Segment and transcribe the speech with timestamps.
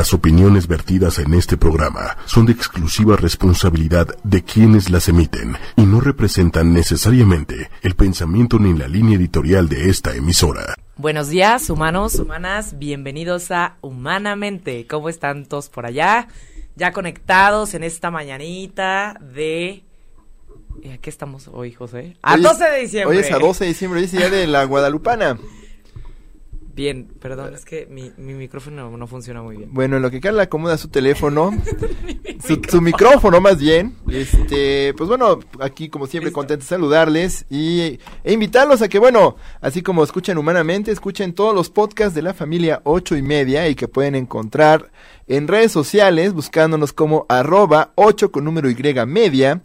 [0.00, 5.82] Las opiniones vertidas en este programa son de exclusiva responsabilidad de quienes las emiten y
[5.82, 10.74] no representan necesariamente el pensamiento ni la línea editorial de esta emisora.
[10.96, 14.86] Buenos días, humanos, humanas, bienvenidos a Humanamente.
[14.86, 16.28] ¿Cómo están todos por allá?
[16.76, 19.84] Ya conectados en esta mañanita de
[20.94, 22.16] ¿A qué estamos hoy, José?
[22.22, 23.18] A 12 de diciembre.
[23.18, 25.38] Hoy es a 12 de diciembre, hoy es día de la Guadalupana.
[26.74, 29.70] Bien, perdón, es que mi, mi micrófono no funciona muy bien.
[29.72, 31.50] Bueno, en lo que Carla acomoda su teléfono,
[32.70, 33.40] su, micrófono.
[33.40, 38.88] más bien, este, pues bueno, aquí como siempre contento de saludarles y, e invitarlos a
[38.88, 43.22] que, bueno, así como escuchen humanamente, escuchen todos los podcasts de la familia ocho y
[43.22, 44.90] media y que pueden encontrar
[45.26, 49.60] en redes sociales buscándonos como arroba 8 con número Y media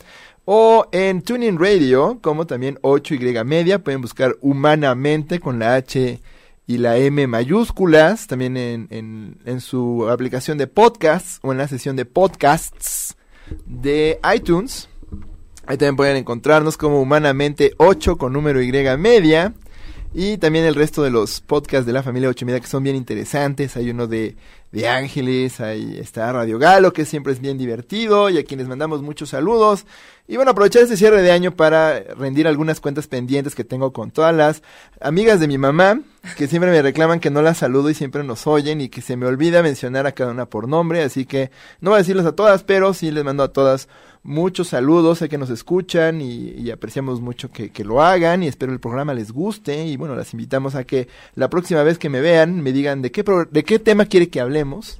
[0.46, 6.22] o en Tuning Radio como también 8Y media, pueden buscar humanamente con la H
[6.68, 11.96] y la M mayúsculas, también en, en, su aplicación de podcasts o en la sesión
[11.96, 13.16] de podcasts
[13.66, 14.90] de iTunes.
[15.68, 19.54] Ahí también pueden encontrarnos como Humanamente 8 con número Y media.
[20.14, 22.96] Y también el resto de los podcasts de la familia 8 media que son bien
[22.96, 23.76] interesantes.
[23.76, 24.36] Hay uno de,
[24.76, 29.02] de Ángeles, ahí está Radio Galo, que siempre es bien divertido y a quienes mandamos
[29.02, 29.86] muchos saludos.
[30.28, 34.12] Y bueno, aprovechar este cierre de año para rendir algunas cuentas pendientes que tengo con
[34.12, 34.64] todas las
[35.00, 36.02] amigas de mi mamá,
[36.36, 39.16] que siempre me reclaman que no las saludo y siempre nos oyen y que se
[39.16, 42.34] me olvida mencionar a cada una por nombre, así que no voy a decirles a
[42.34, 43.88] todas, pero sí les mando a todas
[44.26, 48.74] muchos saludos, sé que nos escuchan y, apreciamos mucho que, que, lo hagan y espero
[48.74, 52.22] el programa les guste y bueno, las invitamos a que la próxima vez que me
[52.22, 55.00] vean me digan de qué, de qué tema quiere que hablemos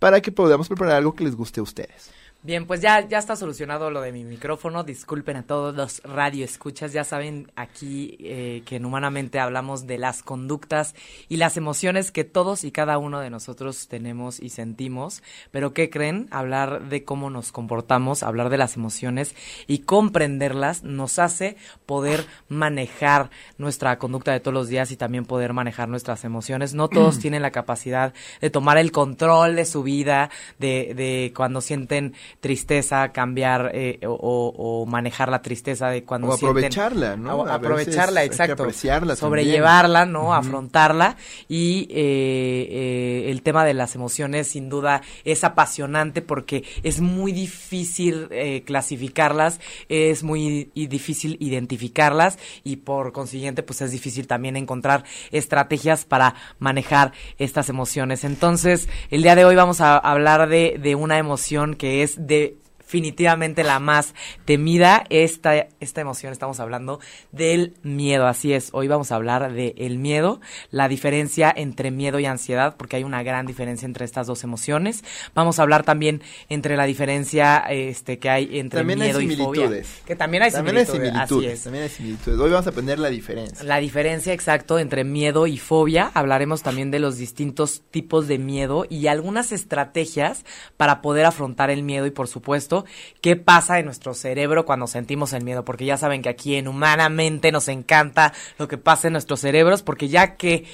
[0.00, 2.10] para que podamos preparar algo que les guste a ustedes.
[2.46, 4.84] Bien, pues ya, ya está solucionado lo de mi micrófono.
[4.84, 6.92] Disculpen a todos los radioescuchas.
[6.92, 10.94] Ya saben aquí eh, que en Humanamente hablamos de las conductas
[11.28, 15.24] y las emociones que todos y cada uno de nosotros tenemos y sentimos.
[15.50, 16.28] Pero ¿qué creen?
[16.30, 19.34] Hablar de cómo nos comportamos, hablar de las emociones
[19.66, 25.52] y comprenderlas nos hace poder manejar nuestra conducta de todos los días y también poder
[25.52, 26.74] manejar nuestras emociones.
[26.74, 30.30] No todos tienen la capacidad de tomar el control de su vida,
[30.60, 37.16] de, de cuando sienten tristeza, cambiar eh, o, manejar la tristeza de cuando o aprovecharla,
[37.16, 37.46] ¿no?
[37.46, 38.62] aprovecharla, exacto.
[38.62, 40.34] apreciarla sobrellevarla, ¿no?
[40.34, 41.16] Afrontarla
[41.48, 47.32] y eh, eh, el tema de las emociones sin duda es apasionante porque es muy
[47.32, 48.28] difícil
[48.64, 56.34] clasificarlas, es muy difícil identificarlas y por consiguiente pues es difícil también encontrar estrategias para
[56.58, 58.24] manejar estas emociones.
[58.24, 62.56] Entonces, el día de hoy vamos a hablar de, de una emoción que es de
[62.86, 64.14] definitivamente la más
[64.44, 65.04] temida.
[65.10, 67.00] Esta, esta emoción, estamos hablando
[67.32, 68.26] del miedo.
[68.26, 72.76] Así es, hoy vamos a hablar del el miedo, la diferencia entre miedo y ansiedad,
[72.76, 75.02] porque hay una gran diferencia entre estas dos emociones.
[75.34, 79.70] Vamos a hablar también entre la diferencia este, que hay entre miedo y fobia.
[80.06, 81.64] Que también hay también similitudes.
[81.64, 82.38] También hay similitudes.
[82.38, 83.64] Hoy vamos a aprender la diferencia.
[83.64, 86.12] La diferencia, exacto, entre miedo y fobia.
[86.14, 90.44] Hablaremos también de los distintos tipos de miedo y algunas estrategias
[90.76, 92.75] para poder afrontar el miedo y, por supuesto,
[93.20, 96.68] qué pasa en nuestro cerebro cuando sentimos el miedo, porque ya saben que aquí en
[96.68, 100.64] Humanamente nos encanta lo que pasa en nuestros cerebros, porque ya que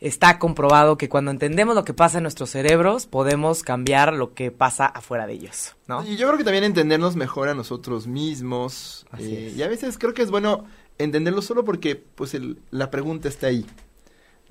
[0.00, 4.50] está comprobado que cuando entendemos lo que pasa en nuestros cerebros, podemos cambiar lo que
[4.50, 6.04] pasa afuera de ellos, ¿no?
[6.04, 9.06] Y yo creo que también entendernos mejor a nosotros mismos.
[9.18, 10.64] Eh, y a veces creo que es bueno
[10.98, 12.36] entenderlo solo porque pues
[12.70, 13.66] la pregunta está ahí.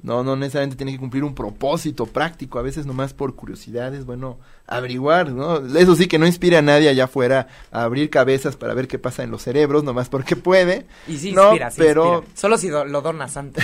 [0.01, 4.06] No, no necesariamente tiene que cumplir un propósito práctico, a veces nomás por curiosidad es
[4.06, 5.57] bueno averiguar, ¿no?
[5.78, 9.00] Eso sí que no inspira a nadie allá afuera a abrir cabezas para ver qué
[9.00, 10.85] pasa en los cerebros, nomás porque puede.
[11.07, 12.23] Y sí inspira, sí pero...
[12.34, 13.63] Solo si lo donas antes,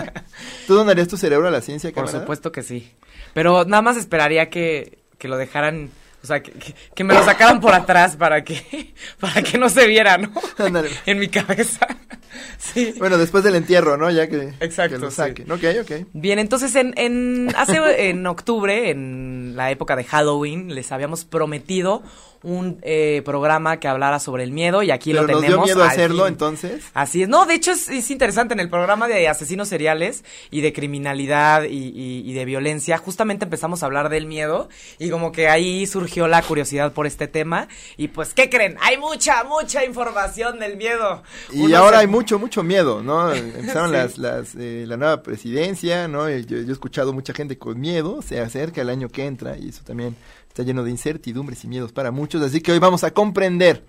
[0.66, 2.92] ¿Tú donarías tu cerebro a la ciencia, Por supuesto que sí.
[3.34, 5.90] Pero nada más esperaría que, que lo dejaran
[6.22, 6.52] o sea, que,
[6.94, 10.32] que, me lo sacaran por atrás para que, para que no se viera, ¿no?
[11.06, 11.86] en mi cabeza.
[12.58, 12.94] sí.
[12.98, 14.10] Bueno, después del entierro, ¿no?
[14.10, 15.50] Ya que, Exacto, lo saquen.
[15.50, 16.06] Ok, ok.
[16.12, 22.02] Bien, entonces en, en, hace, en octubre, en la época de Halloween, les habíamos prometido
[22.42, 25.42] un eh, programa que hablara sobre el miedo y aquí lo tenemos.
[25.42, 26.84] Nos dio miedo hacerlo entonces.
[26.94, 27.28] Así es.
[27.28, 31.92] No, de hecho es, interesante en el programa de asesinos seriales y de criminalidad y,
[32.24, 32.98] y, de violencia.
[32.98, 37.28] Justamente empezamos a hablar del miedo y como que ahí surgió la curiosidad por este
[37.28, 38.76] tema y pues ¿qué creen?
[38.80, 41.22] Hay mucha mucha información del miedo.
[41.52, 43.32] Y ahora hay mucho mucho miedo, ¿no?
[43.34, 46.28] Empezaron las, las eh, la nueva presidencia, ¿no?
[46.28, 48.22] Yo, yo he escuchado mucha gente con miedo.
[48.22, 50.16] Se acerca el año que entra y eso también
[50.48, 53.84] está lleno de incertidumbres y miedos para muchos, así que hoy vamos a comprender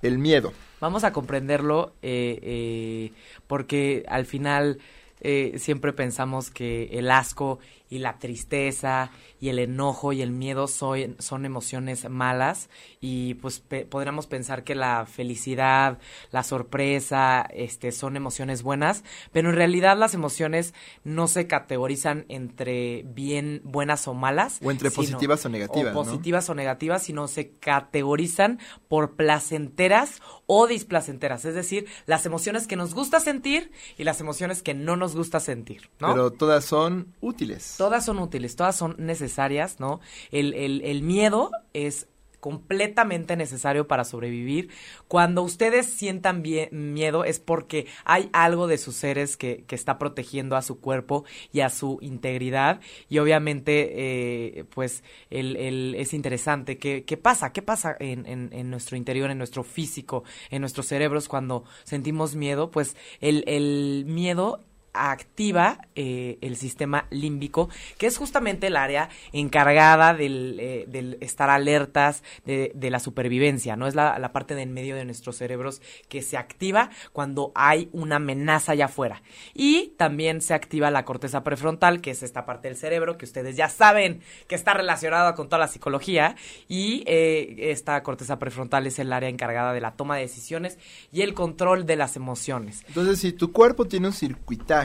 [0.00, 0.52] el miedo.
[0.80, 3.12] Vamos a comprenderlo eh, eh,
[3.46, 4.78] porque al final
[5.20, 7.58] eh, siempre pensamos que el asco
[7.94, 9.10] y la tristeza
[9.40, 12.68] y el enojo y el miedo son, son emociones malas
[13.00, 15.98] y pues podríamos pensar que la felicidad,
[16.32, 20.74] la sorpresa, este, son emociones buenas, pero en realidad las emociones
[21.04, 24.58] no se categorizan entre bien buenas o malas.
[24.62, 25.94] O entre positivas o negativas.
[25.94, 28.58] O positivas o negativas, sino se categorizan
[28.88, 34.62] por placenteras o displacenteras, es decir, las emociones que nos gusta sentir y las emociones
[34.62, 36.08] que no nos gusta sentir, ¿no?
[36.08, 37.74] Pero todas son útiles.
[37.84, 40.00] Todas son útiles, todas son necesarias, ¿no?
[40.30, 42.08] El, el, miedo es
[42.40, 44.70] completamente necesario para sobrevivir.
[45.06, 46.42] Cuando ustedes sientan
[46.72, 51.26] miedo es porque hay algo de sus seres que, que, está protegiendo a su cuerpo
[51.52, 52.80] y a su integridad.
[53.10, 56.78] Y obviamente, eh, pues, el, el, es interesante.
[56.78, 57.52] ¿Qué, ¿Qué, pasa?
[57.52, 62.34] ¿Qué pasa en, en, en, nuestro interior, en nuestro físico, en nuestros cerebros cuando sentimos
[62.34, 62.70] miedo?
[62.70, 67.68] Pues el, el miedo activa eh, el sistema límbico,
[67.98, 73.86] que es justamente el área encargada del, eh, estar alertas de, la supervivencia, ¿no?
[73.86, 77.88] Es la, la, parte de en medio de nuestros cerebros que se activa cuando hay
[77.92, 79.22] una amenaza allá afuera.
[79.52, 83.56] Y también se activa la corteza prefrontal, que es esta parte del cerebro que ustedes
[83.56, 86.36] ya saben que está relacionada con toda la psicología.
[86.68, 90.78] Y eh, esta corteza prefrontal es el área encargada de la toma de decisiones
[91.12, 92.84] y el control de las emociones.
[92.88, 94.83] Entonces, si tu cuerpo tiene un circuitaje,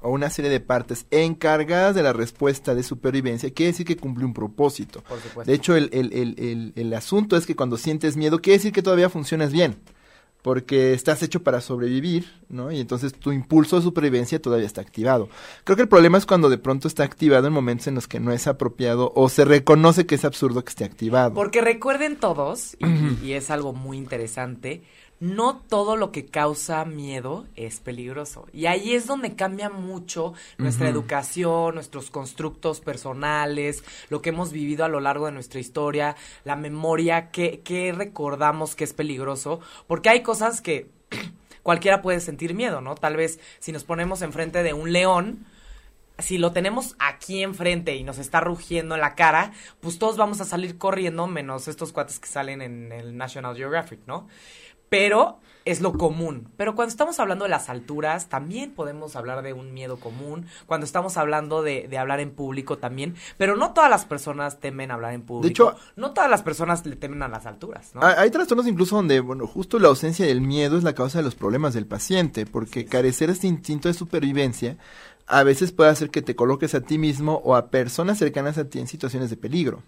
[0.00, 4.24] o una serie de partes encargadas de la respuesta de supervivencia, quiere decir que cumple
[4.24, 5.02] un propósito.
[5.44, 8.82] De hecho, el, el, el, el, asunto es que cuando sientes miedo, quiere decir que
[8.82, 9.76] todavía funcionas bien,
[10.42, 12.70] porque estás hecho para sobrevivir, ¿no?
[12.70, 15.28] Y entonces tu impulso de supervivencia todavía está activado.
[15.64, 18.20] Creo que el problema es cuando de pronto está activado en momentos en los que
[18.20, 21.34] no es apropiado o se reconoce que es absurdo que esté activado.
[21.34, 24.82] Porque recuerden todos, y, y es algo muy interesante,
[25.20, 28.46] no todo lo que causa miedo es peligroso.
[28.52, 34.84] Y ahí es donde cambia mucho nuestra educación, nuestros constructos personales, lo que hemos vivido
[34.84, 40.22] a lo largo de nuestra historia, la memoria, que, recordamos que es peligroso, porque hay
[40.22, 40.90] cosas que
[41.62, 42.94] cualquiera puede sentir miedo, ¿no?
[42.94, 45.46] Tal vez si nos ponemos enfrente de un león,
[46.18, 50.40] si lo tenemos aquí enfrente y nos está rugiendo en la cara, pues todos vamos
[50.40, 54.26] a salir corriendo, menos estos cuates que salen en el National Geographic, ¿no?
[54.88, 55.38] Pero
[55.70, 56.48] es lo común.
[56.56, 60.46] Pero cuando estamos hablando de las alturas, también podemos hablar de un miedo común.
[60.66, 63.16] Cuando estamos hablando de, de, hablar en público también.
[63.36, 65.42] Pero no todas las personas temen hablar en público.
[65.42, 67.90] De hecho, no todas las personas le temen a las alturas.
[67.94, 68.00] ¿no?
[68.02, 71.34] Hay trastornos incluso donde, bueno, justo la ausencia del miedo es la causa de los
[71.34, 72.46] problemas del paciente.
[72.46, 74.78] Porque carecer este instinto de supervivencia
[75.26, 78.64] a veces puede hacer que te coloques a ti mismo o a personas cercanas a
[78.64, 79.82] ti en situaciones de peligro.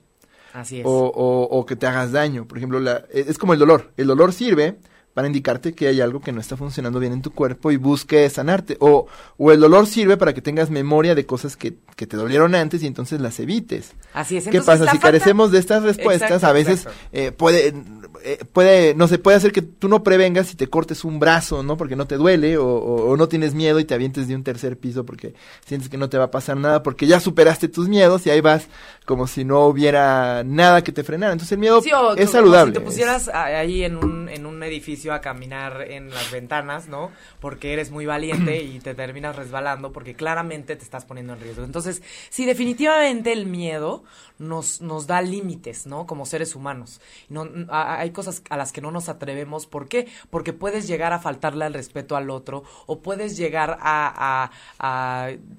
[0.53, 0.87] Así es.
[0.87, 2.47] O, o, o que te hagas daño.
[2.47, 3.93] Por ejemplo, la, es como el dolor.
[3.97, 4.79] El dolor sirve
[5.15, 8.29] para indicarte que hay algo que no está funcionando bien en tu cuerpo y busque
[8.31, 8.77] sanarte.
[8.81, 9.07] O,
[9.39, 12.83] o el dolor sirve para que tengas memoria de cosas que, que te dolieron antes
[12.83, 13.93] y entonces las evites.
[14.15, 14.47] Así es.
[14.47, 14.91] ¿Qué pasa?
[14.91, 17.75] Si carecemos de estas respuestas, a veces eh, puede,
[18.23, 21.65] eh, puede, no sé, puede hacer que tú no prevengas y te cortes un brazo,
[21.65, 21.77] ¿no?
[21.77, 24.79] Porque no te duele o, o, no tienes miedo y te avientes de un tercer
[24.79, 25.35] piso porque
[25.67, 28.41] sientes que no te va a pasar nada porque ya superaste tus miedos y ahí
[28.41, 28.69] vas
[29.05, 31.33] como si no hubiera nada que te frenara.
[31.33, 31.83] Entonces el miedo
[32.17, 32.73] es saludable.
[32.73, 37.11] si te pusieras ahí en un, en un edificio a caminar en las ventanas, ¿no?
[37.41, 41.65] Porque eres muy valiente y te terminas resbalando porque claramente te estás poniendo en riesgo.
[41.65, 44.05] Entonces, sí, definitivamente el miedo
[44.39, 46.07] nos, nos da límites, ¿no?
[46.07, 47.01] Como seres humanos.
[47.29, 49.67] No, hay cosas a las que no nos atrevemos.
[49.67, 50.09] ¿Por qué?
[50.31, 54.51] Porque puedes llegar a faltarle al respeto al otro o puedes llegar a,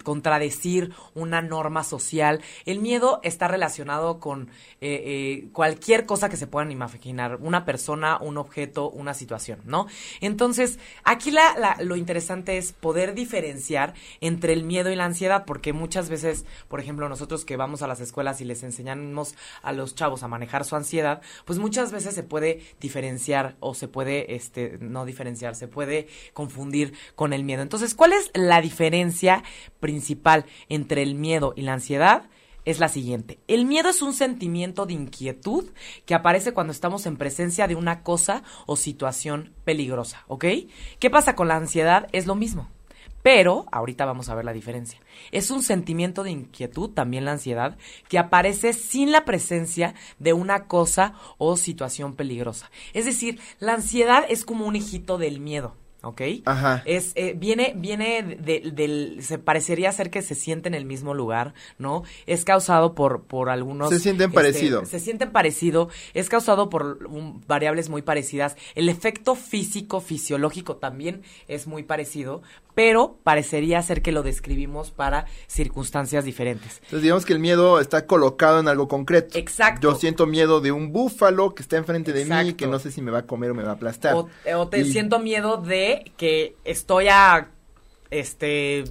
[0.03, 2.41] contradecir una norma social.
[2.65, 4.49] El miedo está relacionado con
[4.81, 7.37] eh, eh, cualquier cosa que se puedan imaginar.
[7.41, 9.30] Una persona, un objeto, una situación,
[9.65, 9.87] ¿no?
[10.19, 15.73] Entonces, aquí la, lo interesante es poder diferenciar entre el miedo y la ansiedad, porque
[15.73, 19.95] muchas veces, por ejemplo, nosotros que vamos a las escuelas y les enseñamos a los
[19.95, 24.77] chavos a manejar su ansiedad, pues muchas veces se puede diferenciar o se puede, este,
[24.79, 27.61] no diferenciar, se puede confundir con el miedo.
[27.61, 29.43] Entonces, ¿cuál es la diferencia
[29.79, 32.29] principal entre el miedo y la ansiedad?
[32.65, 33.39] Es la siguiente.
[33.47, 35.69] El miedo es un sentimiento de inquietud
[36.05, 40.45] que aparece cuando estamos en presencia de una cosa o situación peligrosa, ¿ok?
[40.99, 42.07] ¿Qué pasa con la ansiedad?
[42.11, 42.69] Es lo mismo.
[43.23, 44.99] Pero, ahorita vamos a ver la diferencia.
[45.31, 47.77] Es un sentimiento de inquietud, también la ansiedad,
[48.07, 52.71] que aparece sin la presencia de una cosa o situación peligrosa.
[52.93, 55.75] Es decir, la ansiedad es como un hijito del miedo.
[56.03, 56.21] ¿Ok?
[56.45, 56.83] Ajá.
[56.85, 61.13] Es, eh, viene, viene de- del, se parecería ser que se siente en el mismo
[61.13, 62.03] lugar, ¿no?
[62.25, 63.89] Es causado por, por algunos...
[63.89, 64.85] Se sienten este, parecido.
[64.85, 68.55] Se sienten parecido, es causado por um, variables muy parecidas.
[68.75, 72.41] El efecto físico, fisiológico también es muy parecido,
[72.73, 76.77] pero parecería ser que lo describimos para circunstancias diferentes.
[76.77, 79.37] Entonces digamos que el miedo está colocado en algo concreto.
[79.37, 79.91] Exacto.
[79.91, 82.55] Yo siento miedo de un búfalo que está enfrente de mí, Exacto.
[82.57, 84.15] que no sé si me va a comer o me va a aplastar.
[84.15, 87.49] O, o te Y- siento miedo de que estoy a
[88.09, 88.83] este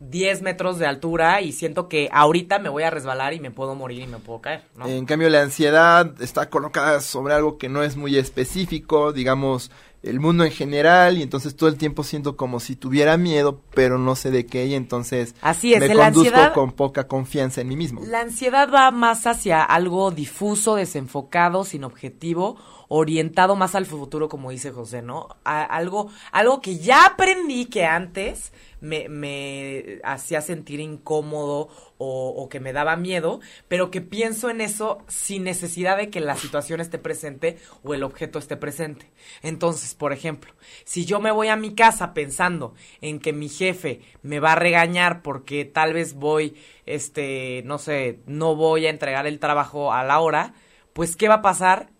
[0.00, 3.74] 10 metros de altura y siento que ahorita me voy a resbalar y me puedo
[3.74, 4.62] morir y me puedo caer.
[4.84, 9.70] En cambio, la ansiedad está colocada sobre algo que no es muy específico, digamos,
[10.06, 13.98] el mundo en general, y entonces todo el tiempo siento como si tuviera miedo, pero
[13.98, 17.60] no sé de qué, y entonces Así es, me la conduzco ansiedad- con poca confianza
[17.60, 18.00] en mí mismo.
[18.06, 22.56] La ansiedad va más hacia algo difuso, desenfocado, sin objetivo,
[22.88, 25.28] orientado más al futuro, como dice José, ¿no?
[25.44, 31.68] A- algo, algo que ya aprendí que antes me, me hacía sentir incómodo
[31.98, 36.20] o, o que me daba miedo, pero que pienso en eso sin necesidad de que
[36.20, 39.10] la situación esté presente o el objeto esté presente.
[39.42, 40.52] Entonces, por ejemplo,
[40.84, 44.56] si yo me voy a mi casa pensando en que mi jefe me va a
[44.56, 50.04] regañar porque tal vez voy, este, no sé, no voy a entregar el trabajo a
[50.04, 50.54] la hora,
[50.92, 51.90] pues ¿qué va a pasar?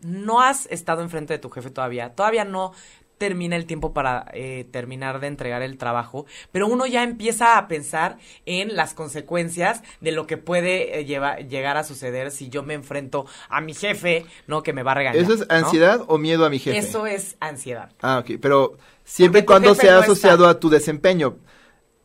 [0.00, 2.72] No has estado enfrente de tu jefe todavía, todavía no
[3.20, 7.68] termina el tiempo para eh, terminar de entregar el trabajo, pero uno ya empieza a
[7.68, 12.62] pensar en las consecuencias de lo que puede eh, lleva- llegar a suceder si yo
[12.62, 14.62] me enfrento a mi jefe, ¿no?
[14.62, 15.22] Que me va a regañar.
[15.22, 15.46] ¿Eso es ¿no?
[15.50, 16.78] ansiedad o miedo a mi jefe?
[16.78, 17.90] Eso es ansiedad.
[18.00, 20.56] Ah, ok, pero siempre y cuando sea no asociado está.
[20.56, 21.36] a tu desempeño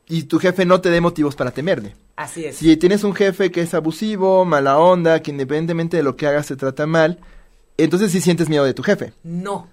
[0.08, 1.96] y tu jefe no te dé motivos para temerle.
[2.18, 2.58] Así es.
[2.58, 6.48] Si tienes un jefe que es abusivo, mala onda, que independientemente de lo que hagas
[6.48, 7.20] te trata mal,
[7.78, 9.14] entonces sí sientes miedo de tu jefe.
[9.24, 9.70] No.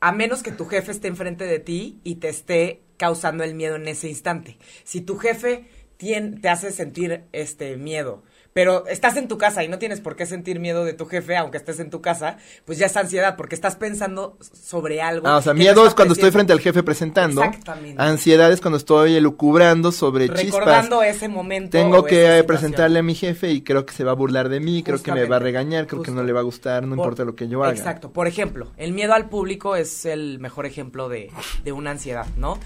[0.00, 3.76] A menos que tu jefe esté enfrente de ti y te esté causando el miedo
[3.76, 4.58] en ese instante.
[4.84, 8.22] Si tu jefe te hace sentir este miedo,
[8.58, 11.36] pero estás en tu casa y no tienes por qué sentir miedo de tu jefe,
[11.36, 15.28] aunque estés en tu casa, pues ya es ansiedad, porque estás pensando sobre algo.
[15.28, 17.44] Ah, o sea, no miedo es cuando estoy frente al jefe presentando.
[17.44, 18.02] Exactamente.
[18.02, 21.16] Ansiedad es cuando estoy elucubrando sobre Recordando chispas.
[21.16, 21.78] ese momento.
[21.78, 24.82] Tengo que presentarle a mi jefe y creo que se va a burlar de mí,
[24.82, 27.04] creo que me va a regañar, creo que no le va a gustar, no Por-
[27.04, 27.72] importa lo que yo haga.
[27.74, 28.10] Exacto.
[28.10, 31.30] Por ejemplo, el miedo al público es el mejor ejemplo de,
[31.62, 32.58] de una ansiedad, ¿no?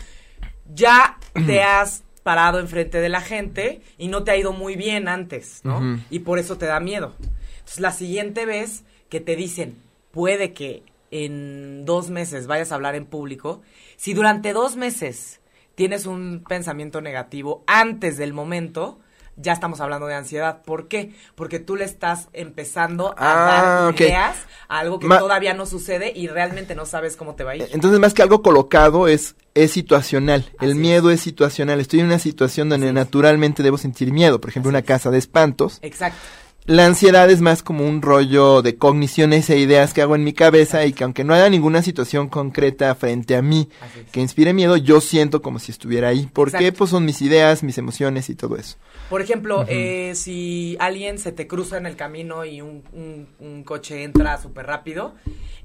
[0.75, 5.09] Ya te has parado enfrente de la gente y no te ha ido muy bien
[5.09, 6.00] antes, ¿no?
[6.11, 7.14] Y por eso te da miedo.
[7.59, 9.76] Entonces, la siguiente vez que te dicen,
[10.11, 13.62] puede que en dos meses vayas a hablar en público,
[13.97, 15.41] si durante dos meses
[15.75, 18.99] tienes un pensamiento negativo antes del momento,
[19.43, 20.63] ya estamos hablando de ansiedad.
[20.63, 21.15] ¿Por qué?
[21.35, 24.37] Porque tú le estás empezando a Ah, dar ideas
[24.69, 27.57] a algo que Ma- todavía no sucede y realmente no sabes cómo te va a
[27.57, 27.69] ir.
[27.73, 30.51] Entonces, más que algo colocado, es, es situacional.
[30.61, 31.21] El miedo es.
[31.21, 31.81] situacional.
[31.81, 34.41] Estoy en una situación donde naturalmente debo sentir miedo.
[34.41, 35.79] Por ejemplo, una casa de espantos.
[35.83, 36.19] Exacto.
[36.64, 40.33] La ansiedad es más como un rollo de cogniciones e ideas que hago en mi
[40.33, 44.11] cabeza y que aunque no haya ninguna situación concreta frente a mí es.
[44.12, 46.28] que inspire miedo, yo siento como si estuviera ahí.
[46.33, 46.78] Porque Exacto.
[46.78, 48.76] pues son mis ideas, mis emociones y todo eso.
[49.11, 53.64] Por ejemplo, eh, si alguien se te cruza en el camino y un, un- un
[53.64, 55.16] coche entra súper rápido,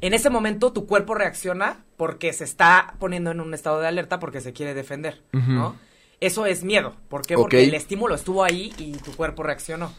[0.01, 4.17] en ese momento tu cuerpo reacciona porque se está poniendo en un estado de alerta
[4.19, 5.21] porque se quiere defender.
[5.31, 5.75] ¿no?
[6.19, 6.95] Eso es miedo.
[7.07, 7.35] ¿Por qué?
[7.35, 9.93] Porque el estímulo estuvo ahí y tu cuerpo reaccionó.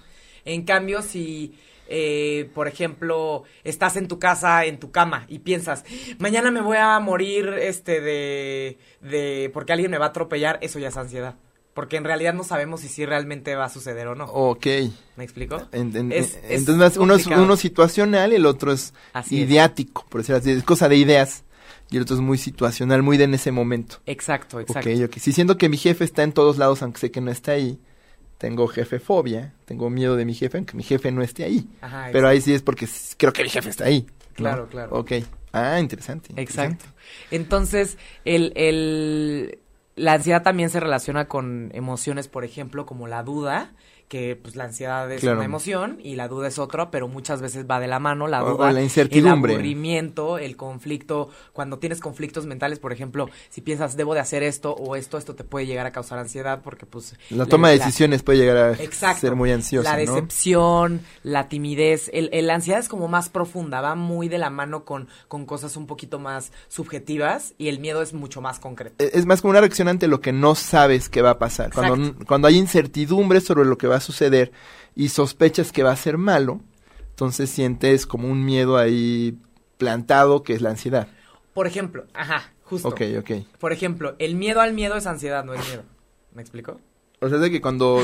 [0.45, 1.55] En cambio, si,
[1.89, 5.85] eh, por ejemplo, estás en tu casa, en tu cama, y piensas,
[6.19, 10.79] mañana me voy a morir este de, de porque alguien me va a atropellar, eso
[10.79, 11.37] ya es ansiedad.
[11.75, 14.25] Porque en realidad no sabemos si sí realmente va a suceder o no.
[14.25, 14.67] Ok.
[15.17, 15.63] ¿Me explico?
[15.71, 19.49] En- en- Es- en- es entonces uno es uno situacional, el otro es Así es.
[19.49, 21.45] ideático, por decirlo así, es cosa de ideas.
[21.91, 23.99] Y el otro es muy situacional, muy de en ese momento.
[24.07, 24.91] Exacto, exacto.
[24.91, 25.19] Ok, ok.
[25.19, 27.79] Si siento que mi jefe está en todos lados, aunque sé que no está ahí,
[28.39, 31.69] tengo jefefobia, tengo miedo de mi jefe, aunque mi jefe no esté ahí.
[31.81, 34.07] Ajá, Pero ahí sí es porque creo que mi jefe está ahí.
[34.31, 34.35] ¿no?
[34.37, 34.97] Claro, claro.
[34.97, 35.13] Ok.
[35.53, 36.31] Ah, interesante.
[36.37, 36.85] Exacto.
[37.31, 39.59] Entonces, el, el,
[39.97, 43.73] la ansiedad también se relaciona con emociones, por ejemplo, como la duda,
[44.09, 45.37] que pues la ansiedad es Claro.
[45.37, 48.43] una emoción y la duda es otra, pero muchas veces va de la mano la
[48.43, 49.53] o duda, la incertidumbre.
[49.53, 54.43] el aburrimiento, el conflicto, cuando tienes conflictos mentales, por ejemplo, si piensas debo de hacer
[54.43, 57.79] esto o esto, esto te puede llegar a causar ansiedad porque pues La toma de
[57.79, 59.21] decisiones puede llegar a Exacto.
[59.21, 60.15] ser muy ansiosa, La ¿no?
[60.15, 64.49] decepción, la timidez, el, el- la ansiedad es como más profunda, va muy de la
[64.49, 69.05] mano con, con cosas un poquito más subjetivas y el miedo es mucho más concreto.
[69.05, 71.73] E- Es más como una reacción ante lo que no sabes que va a pasar.
[71.75, 74.53] Cuando, cuando hay incertidumbre sobre lo que va a suceder
[74.95, 76.61] y sospechas que va a ser malo,
[77.11, 79.39] entonces sientes como un miedo ahí
[79.77, 81.09] plantado que es la ansiedad.
[81.55, 82.89] Por ejemplo, ajá, Justo.
[82.89, 83.31] Ok, ok.
[83.59, 85.85] Por ejemplo, el miedo al miedo es ansiedad, no es miedo.
[86.35, 86.81] ¿Me explico?
[87.21, 88.01] O sea, es de que cuando,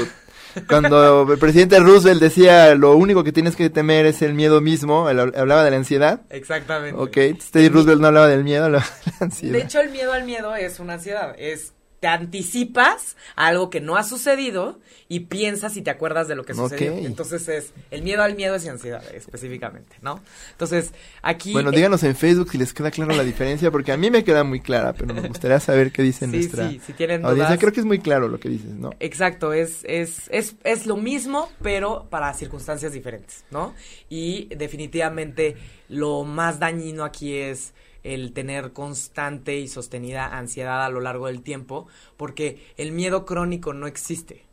[0.69, 5.09] cuando el presidente Roosevelt decía lo único que tienes que temer es el miedo mismo,
[5.11, 6.23] él hablaba de la ansiedad.
[6.31, 7.01] Exactamente.
[7.01, 9.53] Ok, Teddy Roosevelt no hablaba del miedo, hablaba de la ansiedad.
[9.53, 11.35] De hecho, el miedo al miedo es una ansiedad.
[11.39, 11.75] Es
[12.05, 16.45] te anticipas a algo que no ha sucedido y piensas y te acuerdas de lo
[16.45, 16.93] que sucedió.
[16.99, 20.21] Entonces es el miedo al miedo es ansiedad específicamente, ¿no?
[20.51, 20.93] Entonces,
[21.23, 24.23] aquí Bueno, díganos en Facebook si les queda clara la diferencia, porque a mí me
[24.23, 27.47] queda muy clara, pero me gustaría saber qué dice Sí, nuestra sí, si tienen audiencia.
[27.47, 27.59] dudas.
[27.59, 28.91] Creo que es muy claro lo que dices, ¿no?
[29.01, 33.75] Exacto, es, es, es, es lo mismo, pero para circunstancias diferentes, ¿no?
[34.11, 35.57] Y definitivamente
[35.89, 37.73] lo más dañino aquí es
[38.05, 43.73] el tener constante y sostenida ansiedad a lo largo del tiempo, porque el miedo crónico
[43.73, 44.45] no existe,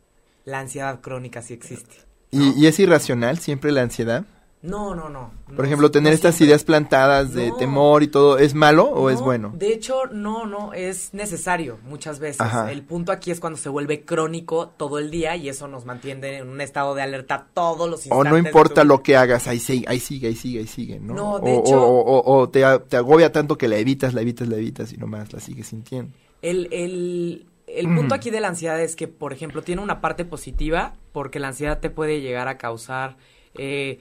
[0.44, 1.96] la ansiedad crónica sí existe.
[2.30, 4.24] ¿Y, y es irracional siempre la ansiedad?
[4.62, 5.32] No, no, no.
[5.46, 6.46] Por no, ejemplo, tener no estas siempre.
[6.50, 7.56] ideas plantadas de No.
[7.56, 9.52] temor y todo, ¿es malo o es No, bueno?
[9.56, 12.40] De hecho, no, no, es necesario muchas veces.
[12.40, 12.70] Ajá.
[12.70, 16.38] El punto aquí es cuando se vuelve crónico todo el día y eso nos mantiene
[16.38, 18.30] en un estado de alerta todos los O instantes.
[18.30, 21.00] no de importa tu lo que hagas, ahí sigue, ahí sigue, ahí sigue, ahí sigue,
[21.00, 21.14] ¿no?
[21.14, 24.46] No, de o, hecho- o, o- o te, agobia tanto que la evitas, la evitas,
[24.46, 26.12] la evitas y nomás la sigues sintiendo.
[26.40, 27.96] El, el, el Mm.
[27.96, 31.48] punto aquí de la ansiedad es que, por ejemplo, tiene una parte positiva porque la
[31.48, 33.16] ansiedad te puede llegar a causar
[33.54, 33.98] eh,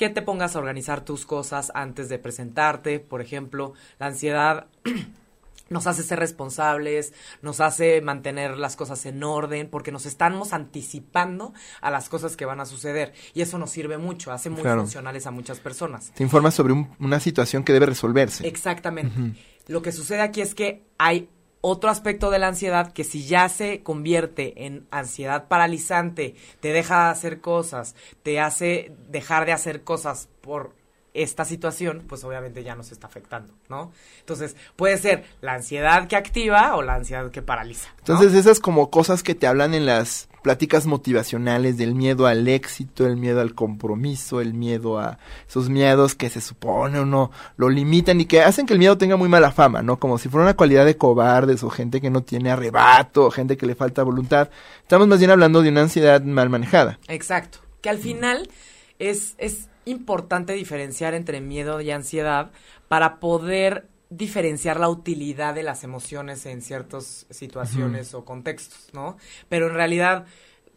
[0.00, 3.00] que te pongas a organizar tus cosas antes de presentarte.
[3.00, 4.68] Por ejemplo, la ansiedad
[5.68, 11.52] nos hace ser responsables, nos hace mantener las cosas en orden, porque nos estamos anticipando
[11.82, 13.12] a las cosas que van a suceder.
[13.34, 14.80] Y eso nos sirve mucho, hace muy Claro.
[14.80, 16.12] funcionales a muchas personas.
[16.14, 18.48] Te informas sobre un- una situación que debe resolverse.
[18.48, 19.38] Exactamente.
[19.68, 21.28] Lo que sucede aquí es que hay
[21.60, 27.04] otro aspecto de la ansiedad que si ya se convierte en ansiedad paralizante, te deja
[27.04, 30.74] de hacer cosas, te hace dejar de hacer cosas por
[31.12, 33.92] esta situación, pues obviamente ya nos está afectando, ¿no?
[34.20, 37.88] Entonces, puede ser la ansiedad que activa o la ansiedad que paraliza.
[37.98, 43.06] Entonces esas como cosas que te hablan en las pláticas motivacionales del miedo al éxito,
[43.06, 45.18] el miedo al compromiso, el miedo a
[45.48, 49.16] esos miedos que se supone uno lo limitan y que hacen que el miedo tenga
[49.16, 49.98] muy mala fama, ¿no?
[49.98, 53.66] Como si fuera una cualidad de cobardes o gente que no tiene arrebato, gente que
[53.66, 54.50] le falta voluntad.
[54.82, 56.98] Estamos más bien hablando de una ansiedad mal manejada.
[57.08, 57.58] Exacto.
[57.80, 58.48] Que al final
[58.98, 62.50] es, es importante diferenciar entre miedo y ansiedad
[62.88, 69.16] para poder diferenciar la utilidad de las emociones en ciertas situaciones o contextos, ¿no?
[69.48, 70.26] Pero en realidad,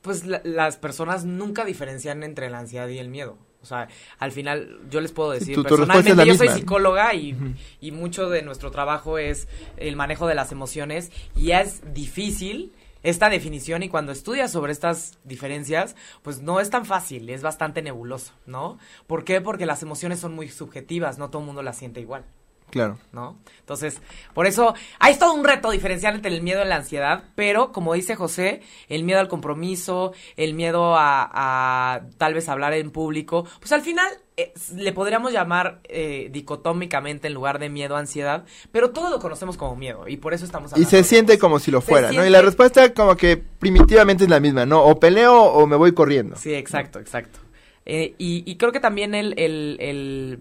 [0.02, 3.38] pues la- las personas nunca diferencian entre la ansiedad y el miedo.
[3.62, 3.88] O sea,
[4.19, 7.36] al final yo les puedo decir tu- tu personalmente, yo soy psicóloga y,
[7.82, 13.30] y mucho de nuestro trabajo es el manejo de las emociones y es difícil esta
[13.30, 18.34] definición y cuando estudias sobre estas diferencias, pues no es tan fácil, es bastante nebuloso,
[18.46, 18.78] ¿no?
[19.08, 19.41] ¿Por qué?
[19.41, 22.26] Porque las emociones son muy subjetivas, no todo el mundo las siente igual.
[22.74, 22.98] Claro.
[23.12, 23.38] ¿no?
[23.60, 24.02] Entonces,
[24.34, 27.94] por eso hay todo un reto diferenciar entre el miedo y la ansiedad, pero como
[27.94, 33.46] dice José, el miedo al compromiso, el miedo a, a tal vez hablar en público,
[33.60, 34.08] pues al final
[34.38, 39.20] eh, le podríamos llamar eh, dicotómicamente en lugar de miedo a ansiedad, pero todo lo
[39.20, 40.90] conocemos como miedo y por eso estamos Y hablando.
[40.90, 42.26] se de siente como si lo Se fuera, ¿no?
[42.26, 44.84] Y la respuesta como que primitivamente es la misma, ¿no?
[44.84, 46.36] O peleo o me voy corriendo.
[46.36, 47.40] Sí, exacto, exacto.
[47.86, 50.40] Eh, y, y creo que también el, el, el,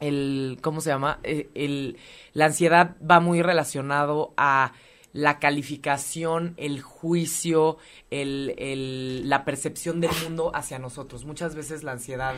[0.00, 1.20] el- ¿cómo se llama?
[1.22, 1.96] Eh, el,
[2.32, 4.72] la ansiedad va muy relacionado a
[5.12, 7.78] la calificación, el juicio,
[8.10, 11.24] el, el, la percepción del mundo hacia nosotros.
[11.24, 12.34] Muchas veces la ansiedad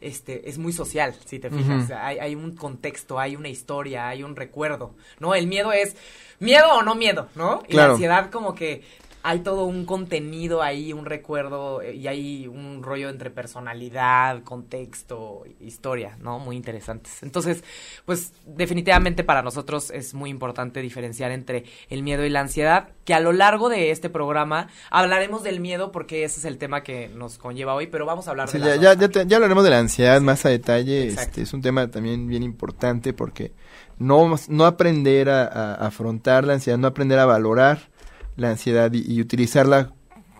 [0.00, 1.74] este, es muy social, si te fijas.
[1.76, 1.84] Ujú.
[1.84, 5.34] O sea, hay, hay un contexto, hay una historia, hay un recuerdo, ¿no?
[5.34, 5.96] El miedo es
[6.40, 7.62] miedo o no miedo, ¿no?
[7.68, 7.88] Y Claro.
[7.88, 8.82] la ansiedad como que
[9.28, 15.42] hay todo un contenido ahí, un recuerdo eh, y hay un rollo entre personalidad, contexto,
[15.60, 16.38] historia, ¿no?
[16.38, 17.22] Muy interesantes.
[17.24, 17.64] Entonces,
[18.04, 23.14] pues definitivamente para nosotros es muy importante diferenciar entre el miedo y la ansiedad, que
[23.14, 27.08] a lo largo de este programa hablaremos del miedo porque ese es el tema que
[27.08, 29.64] nos conlleva hoy, pero vamos a hablar Sí, de ya, ya, ya, te- ya hablaremos
[29.64, 31.04] de la ansiedad más a detalle.
[31.08, 31.30] Exacto.
[31.30, 33.52] Este, es un tema también bien importante porque
[33.98, 37.88] no, no aprender a, a afrontar la ansiedad, no aprender a valorar
[38.36, 39.92] la ansiedad y, y utilizarla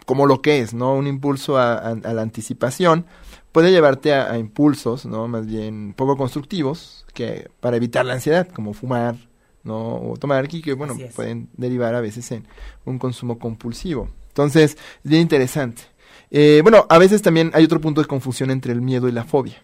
[0.05, 0.95] como lo que es, ¿no?
[0.95, 3.07] Un impulso a, a- a la anticipación
[3.53, 5.27] puede llevarte a, a impulsos, ¿no?
[5.29, 9.17] Más bien poco constructivos que para evitar la ansiedad, como fumar,
[9.65, 9.97] ¿no?
[9.97, 12.47] O tomar que bueno, pueden derivar a veces en
[12.85, 14.09] un consumo compulsivo.
[14.29, 15.83] Entonces, es bien interesante.
[16.31, 19.25] Eh, bueno, a veces también hay otro punto de confusión entre el miedo y la
[19.25, 19.63] fobia.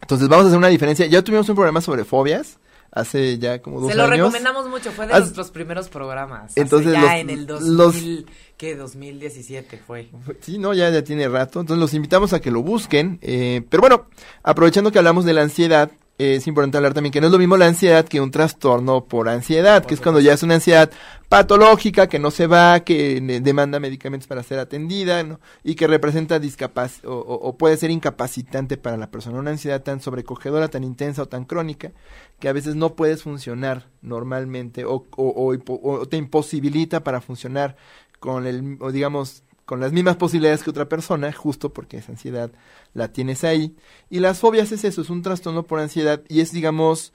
[0.00, 1.06] Entonces vamos a hacer una diferencia.
[1.06, 2.58] Ya tuvimos un programa sobre fobias
[2.94, 4.16] hace ya como dos Se lo años.
[4.18, 6.52] recomendamos mucho, fue de nuestros primeros programas.
[6.52, 8.26] hace Entonces, ya los- en el los- 2000,
[8.56, 8.76] ¿qué?
[8.76, 10.08] 2017 fue.
[10.40, 11.60] Sí, no, ya, ya tiene rato.
[11.60, 13.18] Entonces los invitamos a que lo busquen.
[13.22, 14.06] eh, pero bueno,
[14.42, 17.56] aprovechando que hablamos de la ansiedad, es importante hablar también que no es lo mismo
[17.56, 20.90] la ansiedad que un trastorno por ansiedad, que es cuando ya es una ansiedad
[21.28, 25.40] patológica, que no se va, que demanda medicamentos para ser atendida, ¿no?
[25.64, 29.40] y que representa discapac o, o, puede ser incapacitante para la persona.
[29.40, 31.90] Una ansiedad tan sobrecogedora, tan intensa o tan crónica,
[32.38, 37.76] que a veces no puedes funcionar normalmente o, o te imposibilita para funcionar
[38.20, 42.50] con el, o digamos, con las mismas posibilidades que otra persona, justo porque esa ansiedad
[42.92, 43.74] la tienes ahí.
[44.10, 47.12] Y las fobias es eso, es un trastorno por ansiedad y es, digamos,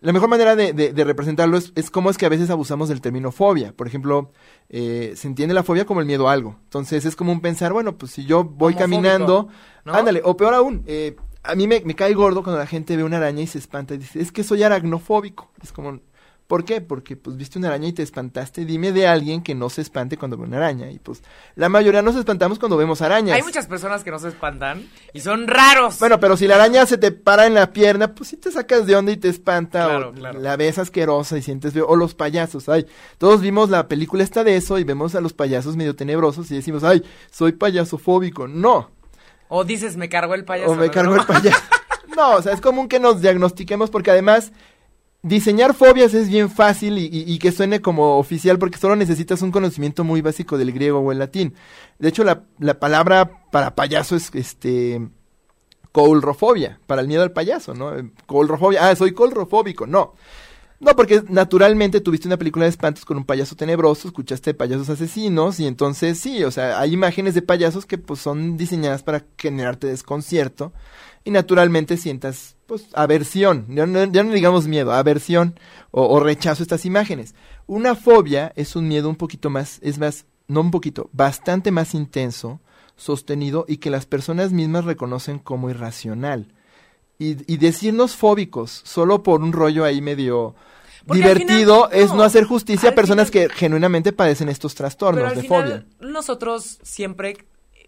[0.00, 3.00] la mejor manera de, de, representarlo es, es cómo es que a veces abusamos del
[3.00, 3.72] término fobia.
[3.72, 4.30] Por ejemplo,
[4.68, 6.56] eh, se entiende la fobia como el miedo a algo.
[6.64, 9.48] Entonces es como un pensar, bueno, pues si yo voy caminando,
[9.84, 13.04] ándale, o peor aún, eh, a mí me, me, cae gordo cuando la gente ve
[13.04, 15.50] una araña y se espanta y dice, es que soy aracnofóbico.
[15.62, 16.00] Es como,
[16.46, 16.80] ¿Por qué?
[16.80, 18.64] Porque pues viste una araña y te espantaste.
[18.64, 20.90] Dime de alguien que no se espante cuando ve una araña.
[20.92, 21.22] Y pues
[21.56, 23.34] la mayoría nos espantamos cuando vemos arañas.
[23.34, 25.98] Hay muchas personas que no se espantan y son raros.
[25.98, 28.86] Bueno, pero si la araña se te para en la pierna, pues sí te sacas
[28.86, 29.98] de onda y te espanta.
[29.98, 31.86] o la ves asquerosa y sientes feo.
[31.88, 32.86] O los payasos, ay.
[33.18, 36.54] Todos vimos la película esta de eso y vemos a los payasos medio tenebrosos y
[36.54, 38.46] decimos, ay, soy payasofóbico.
[38.46, 38.90] No.
[39.48, 40.70] O dices, me cargo el payaso.
[40.70, 41.58] O me cargo el payaso.
[42.16, 44.52] no, o sea, es común que nos diagnostiquemos porque además
[45.26, 50.04] diseñar fobias es bien fácil y, que suene como oficial porque solo necesitas un conocimiento
[50.04, 51.54] muy básico del griego o el latín.
[51.98, 52.44] De hecho, la,
[52.78, 55.00] palabra para payaso es este
[55.90, 57.92] colrofobia, para el miedo al payaso, ¿no?
[58.26, 60.14] Colrofobia, ah, soy colrofóbico, no.
[60.78, 65.58] No, porque naturalmente tuviste una película de espantos con un payaso tenebroso, escuchaste payasos asesinos
[65.58, 69.86] y entonces sí, o sea, hay imágenes de payasos que pues son diseñadas para generarte
[69.86, 70.72] desconcierto
[71.26, 75.58] y naturalmente sientas pues aversión, ya no, digamos miedo, aversión
[75.90, 77.34] o, rechazo a estas imágenes.
[77.66, 81.94] Una fobia es un miedo un poquito más, es más, no un poquito, bastante más
[81.94, 82.60] intenso,
[82.96, 86.52] sostenido y que las personas mismas reconocen como irracional.
[87.18, 90.54] Y, y decirnos fóbicos solo por un rollo ahí medio
[91.06, 95.86] divertido es no hacer justicia a personas que genuinamente padecen estos trastornos de fobia.
[96.00, 97.36] Nosotros siempre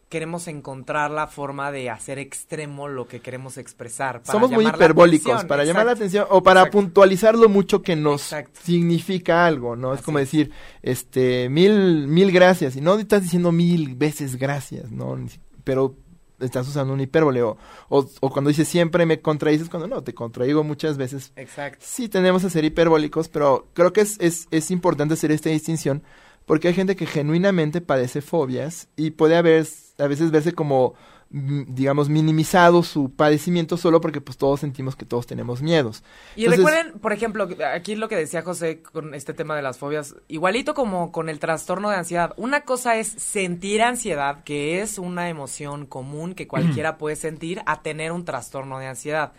[0.08, 4.22] queremos encontrar la forma de hacer extremo lo que queremos expresar.
[4.24, 9.46] Somos muy hiperbólicos para llamar la atención o para puntualizar lo mucho que nos significa
[9.46, 9.94] algo, ¿no?
[9.94, 10.50] es como decir,
[10.82, 15.18] este, mil, mil gracias, y no estás diciendo mil veces gracias, ¿no?
[15.64, 15.96] Pero
[16.40, 20.64] estás usando un hipérbole o, o, cuando dices siempre me contradices cuando no, te contraigo
[20.64, 21.32] muchas veces.
[21.36, 21.84] Exacto.
[21.86, 26.02] Sí tenemos que ser hiperbólicos, pero creo que es, es, es importante hacer esta distinción
[26.48, 29.66] porque hay gente que genuinamente padece fobias y puede haber
[29.98, 30.94] a veces verse como
[31.28, 36.02] mm, digamos minimizado su padecimiento solo porque pues todos sentimos que todos tenemos miedos.
[36.37, 40.16] Y recuerden, por ejemplo, aquí lo que decía José con este tema de las fobias,
[40.26, 45.28] igualito como con el trastorno de ansiedad, una cosa es sentir ansiedad, que es una
[45.28, 49.32] emoción común que cualquiera puede sentir, a tener un trastorno de ansiedad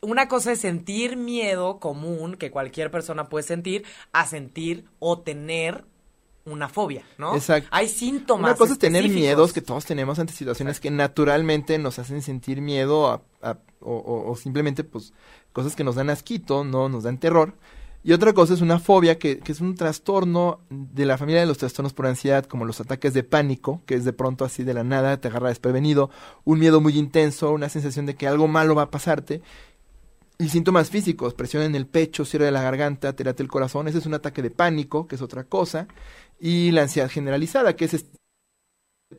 [0.00, 5.84] una cosa es sentir miedo común que cualquier persona puede sentir a sentir o tener
[6.52, 7.34] una fobia, ¿no?
[7.34, 7.68] Exacto.
[7.72, 8.50] Hay síntomas.
[8.50, 12.60] Una cosa es tener miedos que todos tenemos ante situaciones que naturalmente nos hacen sentir
[12.60, 13.22] miedo
[13.80, 15.12] o, simplemente pues
[15.52, 17.54] cosas que nos dan asquito, no nos dan terror.
[18.04, 21.46] Y otra cosa es una fobia que, que, es un trastorno de la familia de
[21.46, 24.72] los trastornos por ansiedad, como los ataques de pánico, que es de pronto así de
[24.72, 26.08] la nada, te agarra desprevenido,
[26.44, 29.42] un miedo muy intenso, una sensación de que algo malo va a pasarte.
[30.38, 33.88] Y síntomas físicos, presión en el pecho, cierre de la garganta, te late el corazón,
[33.88, 35.88] ese es un ataque de pánico, que es otra cosa
[36.38, 38.06] y la ansiedad generalizada, que es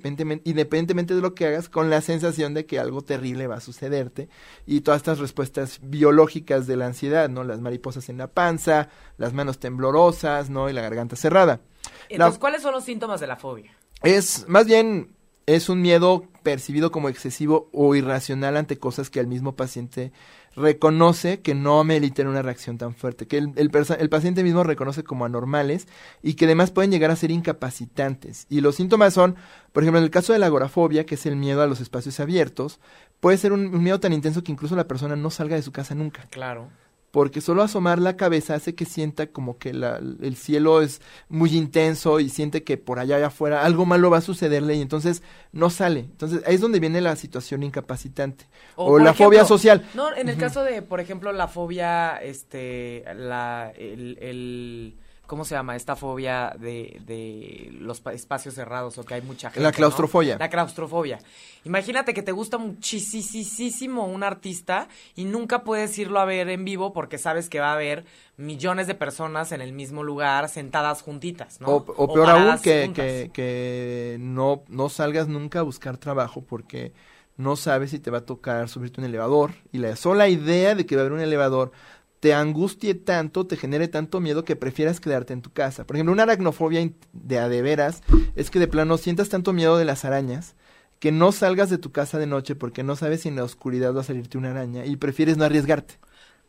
[0.04, 4.30] independientemente de lo que hagas, con la sensación de que algo terrible va a sucederte
[4.66, 7.44] y todas estas respuestas biológicas de la ansiedad, ¿no?
[7.44, 10.70] Las mariposas en la panza, las manos temblorosas, ¿no?
[10.70, 11.62] Y la garganta cerrada.
[12.08, 13.76] Entonces, ¿cuáles son los síntomas de la fobia?
[14.04, 15.16] Es más bien
[15.56, 20.12] es un miedo percibido como excesivo o irracional ante cosas que al mismo paciente
[20.60, 25.26] reconoce que no ameritan una reacción tan fuerte, que el, el, paciente mismo reconoce como
[25.26, 25.88] anormales
[26.22, 28.45] y que además pueden llegar a ser incapacitantes.
[28.50, 29.36] Y los síntomas son,
[29.72, 32.19] por ejemplo, en el caso de la agorafobia, que es el miedo a los espacios
[32.19, 32.80] abiertos,
[33.19, 35.72] puede ser un, un miedo tan intenso que incluso la persona no salga de su
[35.72, 36.28] casa nunca.
[36.30, 36.69] Claro
[37.12, 41.56] porque solo asomar la cabeza hace que sienta como que la, el cielo es muy
[41.56, 45.24] intenso y siente que por allá, allá afuera algo malo va a sucederle y entonces
[45.52, 46.02] no sale.
[46.02, 48.45] Entonces ahí es donde viene la situación incapacitante
[48.76, 49.86] o, la fobia social.
[49.93, 54.98] No, en el caso de, por ejemplo, la fobia, este, la, el, el
[55.30, 55.76] ¿cómo se llama?
[55.76, 59.62] Esta fobia de, de los espacios cerrados o que hay mucha gente.
[59.62, 60.38] La claustrofobia.
[60.39, 61.20] La claustrofobia.
[61.65, 66.94] Imagínate que te gusta muchísimo un artista y nunca puedes irlo a ver en vivo
[66.94, 68.06] porque sabes que va a haber
[68.38, 71.68] millones de personas en el mismo lugar sentadas juntitas, ¿no?
[71.68, 76.92] O, peor aún que, que, que, no, no salgas nunca a buscar trabajo porque
[77.38, 80.88] no sabes si te va a tocar subirte un elevador y la sola idea de
[80.88, 81.72] que va a haber un elevador
[82.20, 85.86] te angustie tanto, te genere tanto miedo que prefieras quedarte en tu casa.
[85.86, 88.02] Por ejemplo, una aracnofobia de a de veras
[88.36, 90.56] es que de plano sientas tanto miedo de las arañas
[91.00, 93.96] que no salgas de tu casa de noche porque no sabes si en la oscuridad
[93.96, 95.96] va a salirte una araña y prefieres no arriesgarte.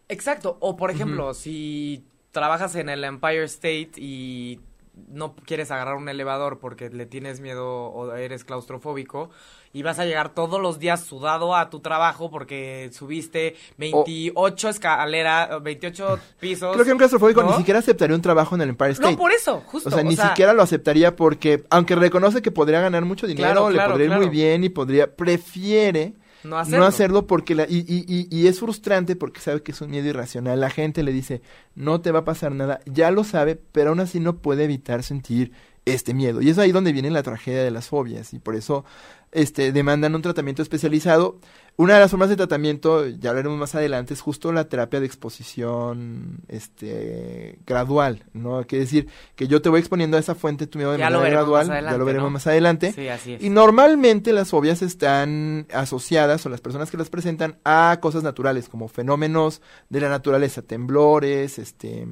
[0.09, 0.57] Exacto.
[0.61, 4.61] O por ejemplo, si trabajas en el Empire State y
[5.09, 9.31] no quieres agarrar un elevador porque le tienes miedo o eres claustrofóbico
[9.73, 15.63] y vas a llegar todos los días sudado a tu trabajo porque subiste 28 escaleras,
[15.63, 16.73] 28 pisos.
[16.75, 19.13] Creo que un claustrofóbico ni siquiera aceptaría un trabajo en el Empire State.
[19.13, 19.89] No, por eso, justo.
[19.89, 23.81] O sea, ni siquiera lo aceptaría porque, aunque reconoce que podría ganar mucho dinero, le
[23.81, 27.27] podría ir muy bien y podría, prefiere no hacerlo.
[27.27, 30.61] porque la, y, y, y, es frustrante porque sabe que es un miedo irracional.
[30.61, 31.43] La gente le dice,
[31.75, 35.03] no te va a pasar nada, ya lo sabe, pero aún así no puede evitar
[35.03, 35.53] sentir
[35.85, 36.41] este miedo.
[36.43, 38.33] Y es ahí donde viene la tragedia de las fobias.
[38.35, 38.85] Y por eso
[39.33, 41.39] este, demandan un tratamiento especializado.
[41.81, 45.07] Una de las formas de tratamiento, ya hablaremos más adelante, es justo la terapia de
[45.07, 48.67] exposición este, gradual, ¿no?
[48.67, 51.69] Quiere decir que yo te voy exponiendo a esa fuente tu miedo de manera gradual,
[51.69, 52.93] ya lo veremos más adelante.
[52.93, 53.43] Sí, así es.
[53.43, 58.69] Y normalmente las fobias están asociadas, o las personas que las presentan, a cosas naturales,
[58.69, 62.07] como fenómenos de la naturaleza, temblores, este,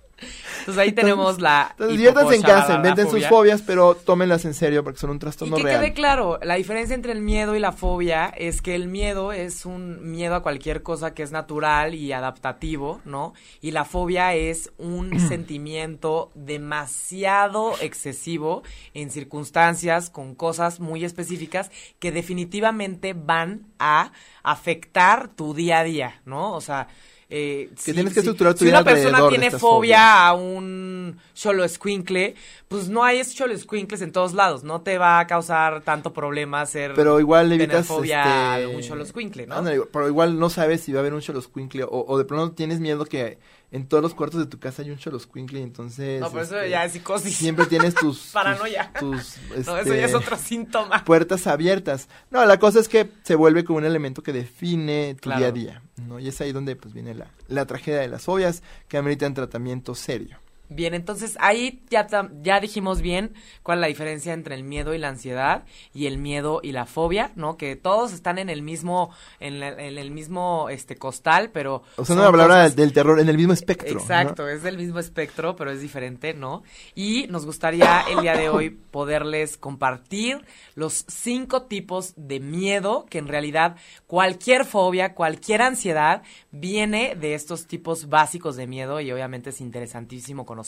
[0.62, 1.68] Entonces ahí tenemos la.
[1.72, 5.56] Entonces diviértanse en casa, inventen sus fobias, pero tómenlas en serio porque son un trastorno
[5.56, 5.80] y que real.
[5.80, 9.66] quede claro, la diferencia entre el miedo y la fobia es que el miedo es
[9.66, 13.34] un miedo a cualquier cosa que es natural y adaptativo, ¿no?
[13.60, 18.62] Y la fobia es un sentimiento demasiado excesivo
[18.94, 26.22] en circunstancias con cosas muy específicas que definitivamente van a afectar tu día a día,
[26.24, 26.52] ¿no?
[26.54, 26.88] O sea,
[27.34, 31.66] eh, que si, tienes que estructurar tu Si una persona tiene fobia a un solo
[31.66, 32.34] squinkle,
[32.68, 34.64] pues no hay solo squinkles en todos lados.
[34.64, 36.92] No te va a causar tanto problema ser.
[36.94, 37.86] Pero igual evitas.
[37.86, 38.64] fobia este...
[38.64, 39.64] a un solo squinkle, ¿no?
[39.90, 42.54] pero igual no sabes si va a haber un solo squinkle o, o de pronto
[42.54, 43.38] tienes miedo que
[43.72, 46.20] en todos los cuartos de tu casa hay un Xoloscuincle, entonces...
[46.20, 47.34] No, pero eso este, ya es psicosis.
[47.34, 48.18] Siempre tienes tus...
[48.32, 48.92] Paranoia.
[49.00, 51.02] Tus, no, eso ya es este, otro síntoma.
[51.04, 52.08] Puertas abiertas.
[52.30, 55.52] No, la cosa es que se vuelve como un elemento que define tu día a
[55.52, 56.20] día, ¿no?
[56.20, 59.94] Y es ahí donde pues viene la, la tragedia de las fobias que ameritan tratamiento
[59.94, 60.38] serio.
[60.74, 62.06] Bien, entonces ahí ya,
[62.42, 66.18] ya dijimos bien cuál es la diferencia entre el miedo y la ansiedad y el
[66.18, 67.56] miedo y la fobia, ¿no?
[67.56, 71.82] Que todos están en el mismo, en, el mismo este costal, pero...
[71.96, 73.98] O sea, no hablar del terror, en el mismo espectro.
[73.98, 76.62] Exacto, es del mismo espectro, pero es diferente, ¿no?
[76.94, 83.18] Y nos gustaría el día de hoy poderles compartir los cinco tipos de miedo que
[83.18, 89.50] en realidad cualquier fobia, cualquier ansiedad viene de estos tipos básicos de miedo y obviamente
[89.50, 90.61] es interesantísimo conocer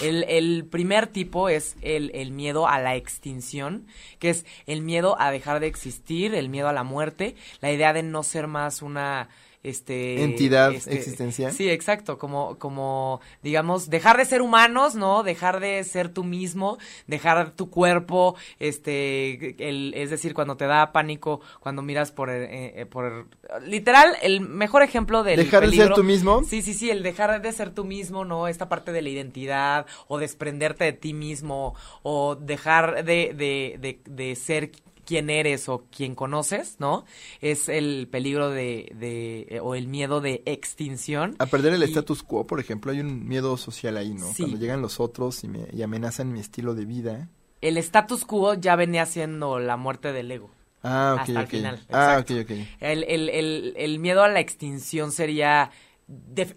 [0.00, 3.86] El, primer tipo es el, miedo a la extinción,
[4.18, 7.92] que es el miedo a dejar de existir, el miedo a la muerte, la idea
[7.92, 9.28] de no ser más una
[9.64, 11.50] este entidad este, existencial.
[11.50, 15.22] Sí, exacto, como como digamos dejar de ser humanos, ¿no?
[15.22, 20.92] Dejar de ser tú mismo, dejar tu cuerpo, este el es decir, cuando te da
[20.92, 23.26] pánico cuando miras por eh, eh, por
[23.66, 26.44] literal el mejor ejemplo del dejar de ser tú mismo.
[26.44, 28.48] Sí, sí, sí, el dejar de ser tú mismo, ¿no?
[28.48, 34.00] Esta parte de la identidad o desprenderte de ti mismo o dejar de de de,
[34.04, 34.72] de ser
[35.04, 37.04] quién eres o quién conoces, ¿no?
[37.40, 41.36] Es el peligro de, de eh, o el miedo de extinción.
[41.38, 44.26] A perder el Y- status quo, por ejemplo, hay un miedo social ahí, ¿no?
[44.32, 44.42] Sí.
[44.42, 47.28] Cuando llegan los otros y, me, y amenazan mi estilo de vida.
[47.60, 50.50] El status quo ya venía siendo la muerte del ego.
[50.82, 52.50] Ah, ok, Hasta el final, ah, ok, ok.
[52.80, 55.70] El, el, el, el miedo a la extinción sería,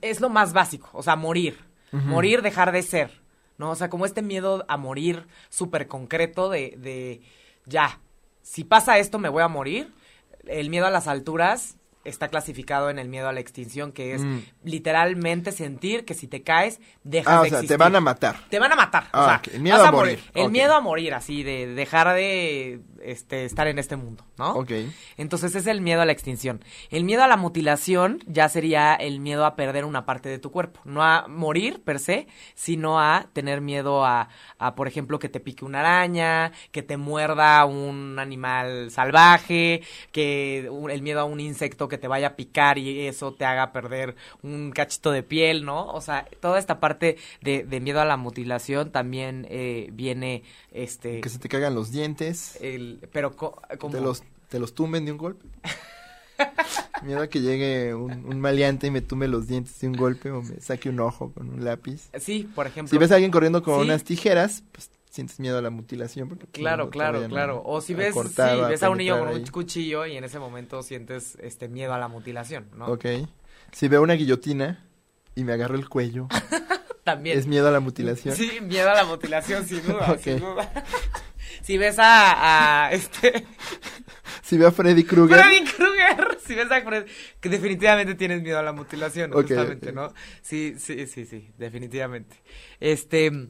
[0.02, 1.58] es lo más básico, o sea, morir.
[1.94, 3.22] Morir, dejar de ser,
[3.58, 3.72] ¿no?
[3.72, 7.22] O sea, como este miedo a morir súper concreto de, de,
[7.66, 8.02] ya,
[8.48, 9.94] si pasa esto me voy a morir.
[10.46, 11.76] El miedo a las alturas
[12.08, 14.40] está clasificado en el miedo a la extinción, que es Mm.
[14.64, 17.78] literalmente sentir que si te caes, dejas Ah, o de sea, te existir.
[17.78, 18.36] van a matar.
[18.50, 19.08] Te van a matar.
[19.12, 19.48] Ah, o sea, ok.
[19.54, 20.20] El miedo vas a morir.
[20.34, 24.52] El miedo a morir, así, de dejar de este, estar en este mundo, ¿no?
[24.54, 24.72] Ok.
[25.18, 26.64] Entonces es el miedo a la extinción.
[26.90, 30.52] El miedo a la mutilación ya sería el miedo a perder una parte de tu
[30.52, 30.80] cuerpo.
[30.86, 35.40] No a morir per se, sino a tener miedo a, a, por ejemplo, que te
[35.40, 41.88] pique una araña, que te muerda un animal salvaje, que el miedo a un insecto
[41.88, 45.88] que te vaya a picar y eso te haga perder un cachito de piel, ¿no?
[45.88, 51.22] O sea, toda esta parte de, de miedo a la mutilación también eh, viene, este,
[51.22, 53.94] Que se te caigan los dientes, el, pero co- como...
[53.96, 55.46] te los, te los tumben de un golpe.
[57.04, 60.30] Miedo a que llegue un, un maleante y me tumbe los dientes de un golpe
[60.32, 62.10] o me saque un ojo con un lápiz.
[62.20, 62.90] Sí, por ejemplo.
[62.90, 63.82] Si ves a alguien corriendo con Sí.
[63.86, 66.30] unas tijeras, pues sientes miedo a la mutilación.
[66.30, 67.62] Porque, pues, Claro, no claro, claro.
[67.66, 70.16] O si a ves, cortar sí, o ves a un niño con un cuchillo y
[70.16, 72.86] en ese momento sientes este miedo a la mutilación, ¿no?
[72.88, 73.06] Ok.
[73.72, 74.86] Si veo una guillotina
[75.36, 76.28] y me agarro el cuello,
[77.04, 77.38] También.
[77.38, 78.36] es miedo a la mutilación.
[78.36, 80.20] Sí, miedo a la mutilación, sin duda, Ok.
[80.20, 80.72] sin duda.
[81.64, 83.46] Si ves a, a este
[84.44, 88.60] Si veo a Freddy Krueger, Freddy Krueger, si ves a Freddy, que definitivamente tienes miedo
[88.60, 89.92] a la mutilación, justamente.
[89.92, 90.14] ¿no?
[90.42, 92.38] Sí, sí, sí, sí, definitivamente.
[92.80, 93.50] Este,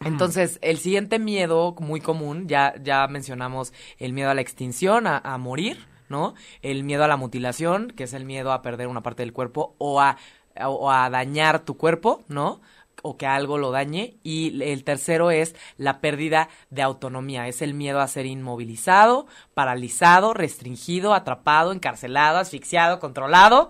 [0.00, 5.18] entonces, el siguiente miedo muy común, ya, ya mencionamos el miedo a la extinción, a,
[5.18, 6.34] a morir, ¿no?
[6.62, 9.74] El miedo a la mutilación, que es el miedo a perder una parte del cuerpo
[9.78, 10.16] o a,
[10.60, 12.60] o a dañar tu cuerpo, ¿no?
[13.06, 14.16] o que algo lo dañe.
[14.22, 17.46] Y el tercero es la pérdida de autonomía.
[17.48, 23.68] Es el miedo a ser inmovilizado, paralizado, restringido, atrapado, encarcelado, asfixiado, controlado.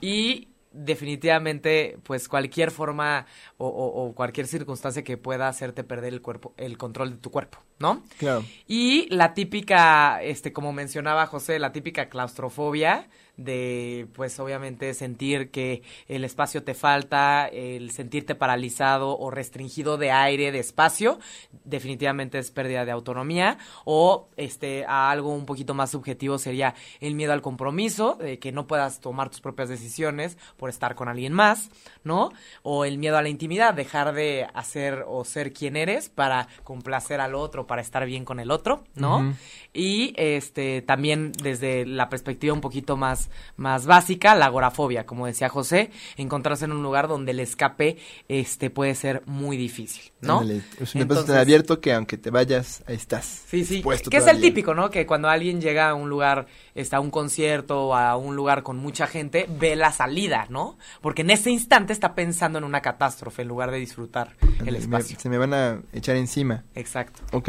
[0.00, 0.48] Y
[0.84, 6.54] definitivamente, pues cualquier forma o, o- o cualquier circunstancia que pueda hacerte perder el cuerpo,
[6.56, 8.02] el control de tu cuerpo, ¿no?
[8.18, 8.44] claro.
[8.66, 13.08] Y la típica, este, como mencionaba José, la típica claustrofobia
[13.38, 20.10] de, pues obviamente sentir que el espacio te falta, el sentirte paralizado o restringido de
[20.10, 21.18] aire, de espacio,
[21.64, 23.56] definitivamente es pérdida de autonomía.
[23.86, 28.52] O, este, a algo un poquito más subjetivo sería el miedo al compromiso, de que
[28.52, 31.70] no puedas tomar tus propias decisiones por estar con alguien más,
[32.04, 32.30] ¿no?
[32.62, 37.20] O el miedo a la intimidad, dejar de hacer o ser quien eres para complacer
[37.20, 39.34] al otro, para estar bien con el otro, ¿no?
[39.72, 45.48] Y este también desde la perspectiva un poquito más, más básica, la agorafobia, como decía
[45.48, 47.96] José, encontrarse en un lugar donde el escape
[48.28, 50.40] este puede ser muy difícil, ¿no?
[50.40, 53.42] Ándale, Es un espacio Entonces- tan abierto que aunque te vayas, ahí estás.
[53.48, 54.90] Sí, sí, que es el típico, ¿no?
[54.90, 58.62] Que cuando alguien llega a un lugar, está a un concierto o a un lugar
[58.62, 60.78] con mucha gente, ve la salida, ¿no?
[61.00, 64.78] Porque en ese instante está pensando en una catástrofe en lugar de disfrutar el me-
[64.78, 65.18] espacio.
[65.18, 66.64] se me van a echar encima.
[66.74, 67.20] Exacto.
[67.32, 67.48] Ok.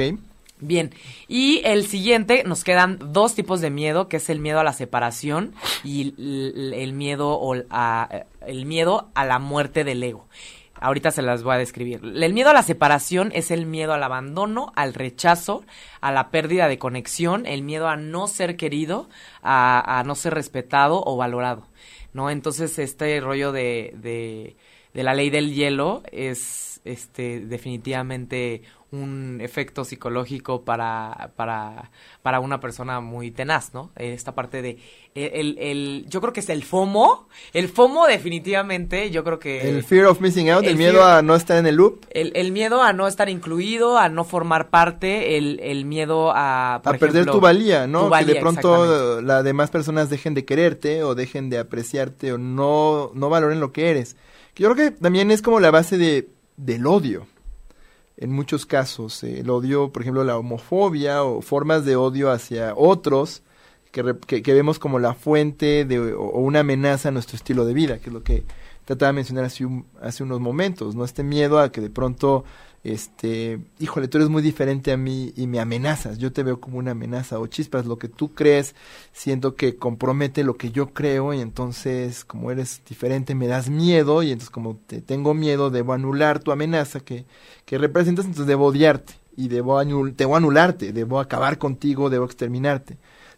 [0.61, 0.93] Bien,
[1.29, 4.73] y el siguiente, nos quedan dos tipos de miedo, que es el miedo a la
[4.73, 5.53] separación
[5.85, 10.27] y el, miedo o a, el miedo a la muerte del ego.
[10.81, 12.01] Ahorita se las voy a describir.
[12.03, 15.63] El miedo a la separación es el miedo al abandono, al rechazo,
[16.01, 19.09] a la pérdida de conexión, el miedo a no ser querido,
[19.41, 21.67] a, no ser respetado o valorado,
[22.11, 22.29] ¿no?
[22.29, 24.55] Entonces este rollo de,
[24.93, 31.91] de la ley del hielo es este definitivamente un efecto psicológico para, para,
[32.23, 33.91] para una persona muy tenaz, ¿no?
[33.95, 34.79] Esta parte de
[35.13, 39.83] el, el, yo creo que es el FOMO, el FOMO definitivamente, yo creo que El
[39.83, 42.31] fear of missing out, el, el miedo fear- a no estar en el loop, el,
[42.35, 46.95] el miedo a no estar incluido, a no formar parte, el, el miedo a, por
[46.95, 48.05] a perder tu valía, ¿no?
[48.05, 51.59] tu valía, que de pronto eh, las demás personas dejen de quererte o dejen de
[51.59, 54.15] apreciarte o no, no valoren lo que eres.
[54.55, 56.27] Yo creo que también es como la base de,
[56.59, 57.27] del odio.
[58.17, 62.73] En muchos casos, eh, el odio, por ejemplo, la homofobia o formas de odio hacia
[62.75, 63.41] otros
[63.91, 67.73] que, que, que vemos como la fuente de, o, una amenaza a nuestro estilo de
[67.73, 68.43] vida, que es lo que
[68.85, 69.65] trataba de mencionar hace,
[70.01, 71.05] hace unos momentos, ¿no?
[71.05, 72.43] Este miedo a que de pronto,
[72.83, 76.77] este, híjole, tú eres muy diferente a mí y me amenazas, yo te veo como
[76.77, 78.75] una amenaza, o chispas, lo que tú crees,
[79.11, 84.23] siento que compromete lo que yo creo y entonces como eres diferente me das miedo
[84.23, 87.25] y entonces como te tengo miedo debo anular tu amenaza que,
[87.65, 89.13] que representas, entonces debo odiarte.
[89.35, 92.97] y debo, debo anularte, debo acabar contigo, debo exterminarte.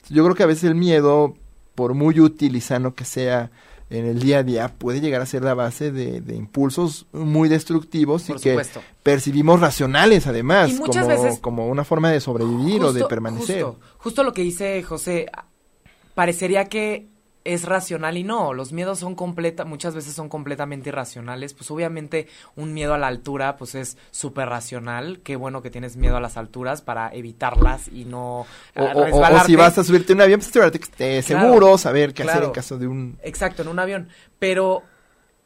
[0.10, 1.36] Yo creo que a veces el miedo,
[1.76, 3.52] por muy útil y sano que sea
[3.92, 8.30] en el día a día, puede llegar a ser la base de, impulsos muy destructivos
[8.30, 8.60] y que
[9.04, 13.64] percibimos racionales además, como, como una forma de sobrevivir o de permanecer.
[13.64, 15.28] Justo, justo lo que dice José,
[16.16, 17.11] parecería que
[17.44, 22.28] es racional y no, los miedos son completa, muchas veces son completamente irracionales, pues obviamente
[22.56, 26.22] un miedo a la altura pues es súper racional, qué bueno que tienes miedo a
[26.22, 30.40] las alturas para evitarlas y no o, o, si vas a subirte a un avión,
[30.40, 33.18] pues que estés seguro, saber qué hacer en caso de un...
[33.24, 34.84] Exacto, en un avión, pero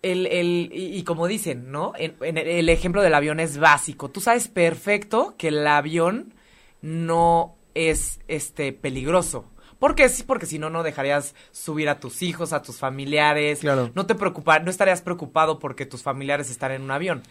[0.02, 1.94] el, el, y, como dicen, ¿no?
[1.98, 6.34] En, en el ejemplo del avión es básico, tú sabes perfecto que el avión
[6.82, 9.46] no es este peligroso
[9.80, 10.10] ¿Por qué?
[10.10, 13.60] Sí, porque si no, no dejarías subir a tus hijos, a tus familiares.
[13.60, 13.92] Claro.
[13.94, 17.24] No te preocupa, no estarías preocupado porque tus familiares están en un avión.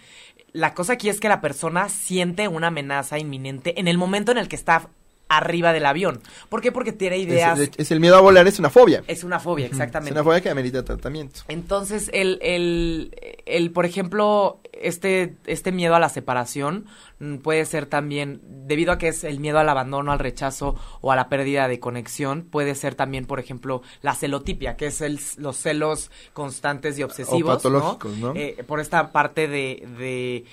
[0.53, 4.39] La cosa aquí es que la persona siente una amenaza inminente en el momento en
[4.39, 4.89] el que está
[5.29, 6.21] arriba del avión.
[6.49, 6.73] ¿Por qué?
[6.73, 7.59] Porque tiene ideas.
[7.77, 9.03] Es, el miedo a volar, es una fobia.
[9.07, 10.11] Es una fobia, exactamente.
[10.11, 11.41] Es una fobia que amerita tratamiento.
[11.49, 13.15] Entonces, el, el,
[13.47, 16.87] el, por ejemplo, este, este miedo a la separación
[17.19, 21.13] mm, puede ser también, debido a que es el miedo al abandono, al rechazo o
[21.13, 25.19] a la pérdida de conexión, puede ser también, por ejemplo, la celotipia, que es el,
[25.39, 27.57] los celos constantes y obsesivos.
[27.57, 28.33] patológicos, ¿no?
[28.35, 30.45] Eh, por esta parte de, de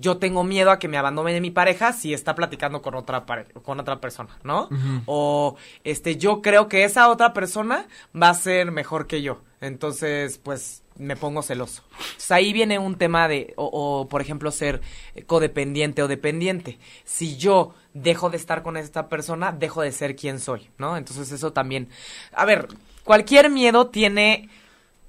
[0.00, 3.24] yo tengo miedo a que me abandone mi pareja si está platicando con otra
[3.62, 4.68] con otra persona, ¿no?
[5.06, 7.86] O este yo creo que esa otra persona
[8.20, 9.42] va a ser mejor que yo.
[9.60, 11.82] Entonces, pues me pongo celoso.
[11.90, 14.80] Entonces, ahí viene un tema de o, o por ejemplo ser
[15.26, 16.78] codependiente o dependiente.
[17.04, 20.96] Si yo dejo de estar con esta persona, dejo de ser quien soy, ¿no?
[20.96, 21.88] Entonces, eso también
[22.32, 22.68] A ver,
[23.04, 24.48] cualquier miedo tiene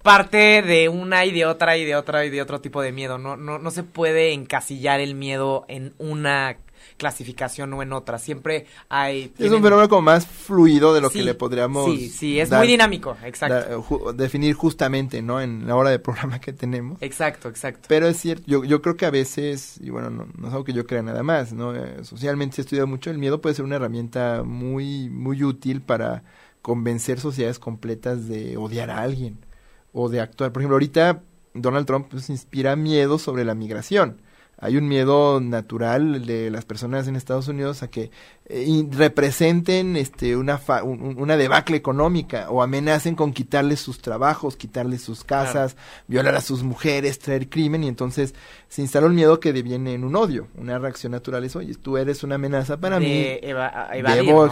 [0.02, 3.18] parte de una y de otra y de otra y de otro tipo de miedo.
[3.18, 6.58] No, no, no se puede encasillar el miedo en una
[6.98, 8.20] clasificación o en otra.
[8.20, 9.34] Siempre hay...
[9.40, 11.86] Es un fenómeno como más fluido de lo que le podríamos...
[11.86, 14.14] Sí, sí, es muy dinámico, exacto.
[14.14, 15.42] definir justamente, ¿no?
[15.42, 17.02] En la hora de programa que tenemos.
[17.02, 17.88] Exacto, exacto.
[17.88, 20.66] Pero es cierto, yo, yo creo que a veces, y bueno, no, no es algo
[20.66, 21.76] que yo crea nada más, ¿no?
[21.76, 26.24] Eh, socialmente se estudia mucho, el miedo puede ser una herramienta muy, muy útil para
[26.62, 29.49] convencer sociedades completas de odiar a alguien
[29.94, 30.52] o de actuar.
[30.52, 31.22] Por ejemplo, ahorita
[31.54, 34.22] Donald Trump pues, inspira miedo sobre la migración
[34.62, 38.12] hay un miedo natural de las personas en Estados Unidos a que
[38.46, 45.24] eh, representen este una una debacle económica o amenacen con quitarles sus trabajos, quitarles sus
[45.24, 48.36] casas, violar a sus mujeres, traer crimen y entonces
[48.68, 51.98] se instala un miedo que deviene en un odio, una reacción natural es, oye, tú
[51.98, 54.50] eres una amenaza para mí, debo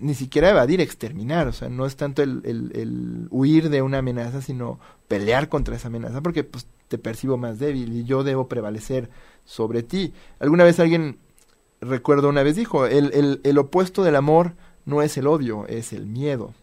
[0.00, 3.98] ni siquiera evadir, exterminar, o sea, no es tanto el, el, el huir de una
[3.98, 8.48] amenaza, sino pelear contra esa amenaza porque pues te percibo más débil y yo debo
[8.48, 9.10] prevalecer
[9.44, 10.12] sobre ti.
[10.38, 11.18] Alguna vez alguien,
[11.80, 15.92] recuerdo una vez dijo, el, el, el opuesto del amor no es el odio, es
[15.92, 16.54] el miedo.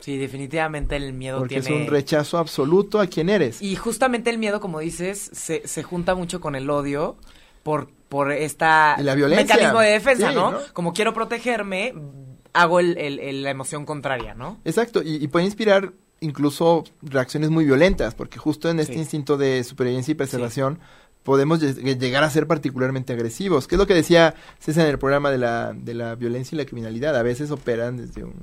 [0.00, 3.62] Sí, definitivamente el miedo Porque es un rechazo absoluto a quien eres.
[3.62, 7.16] Y justamente el miedo, como dices, se, se junta mucho con el odio
[7.62, 9.56] por, por esta la violencia.
[9.56, 10.58] mecanismo de defensa, ¿no?
[10.74, 11.94] Como quiero protegerme,
[12.52, 14.60] hago el, el, la emoción contraria, ¿no?
[14.64, 20.12] Exacto, y, puede inspirar incluso reacciones muy violentas, porque justo en este instinto de supervivencia
[20.12, 20.78] y preservación
[21.24, 23.66] podemos llegar a ser particularmente agresivos.
[23.66, 26.58] ¿Qué es lo que decía César en el programa de la, de la violencia y
[26.58, 27.16] la criminalidad?
[27.16, 28.34] A veces operan desde un,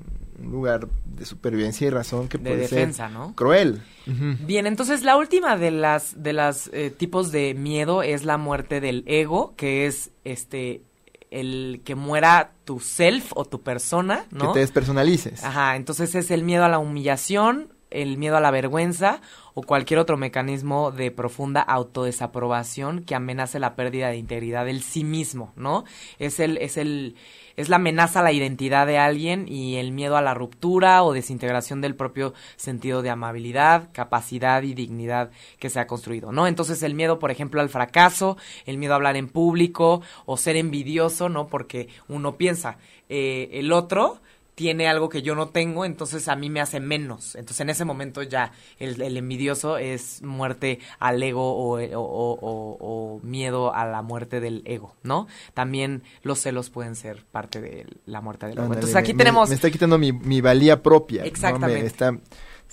[0.42, 3.36] lugar de supervivencia y razón que puede defensa, ser ¿no?
[3.36, 3.84] cruel.
[4.08, 8.82] Bien, entonces la última de las de las eh, tipos de miedo es la muerte
[8.82, 10.82] del ego, que es este
[11.30, 14.48] el que muera tu self o tu persona, ¿no?
[14.48, 15.44] Que te despersonalices.
[15.44, 19.22] Ajá, entonces es el miedo a la humillación, el miedo a la vergüenza
[19.54, 25.04] o cualquier otro mecanismo de profunda autodesaprobación que amenace la pérdida de integridad del sí
[25.04, 25.84] mismo, ¿no?
[26.18, 27.16] Es el, es el,
[27.58, 31.14] es la amenaza a la identidad de alguien y el miedo a la ruptura o
[31.14, 36.48] desintegración del propio sentido de amabilidad, capacidad y dignidad que se ha construido, ¿no?
[36.48, 40.56] Entonces el miedo, por ejemplo, al fracaso, el miedo a hablar en público o ser
[40.56, 41.48] envidioso, ¿no?
[41.48, 42.78] Porque uno piensa,
[43.10, 44.22] eh, el otro
[44.56, 47.36] tiene algo que yo no tengo, entonces a mí me hace menos.
[47.36, 53.86] Entonces en ese momento ya el, envidioso es muerte al ego o, o, miedo a
[53.86, 55.28] la muerte del ego, ¿no?
[55.54, 58.74] También los celos pueden ser parte de la muerte del ego.
[58.74, 59.50] entonces aquí tenemos...
[59.50, 61.24] Me, está quitando mi, mi valía propia.
[61.24, 61.86] Exactamente.
[61.86, 62.18] está,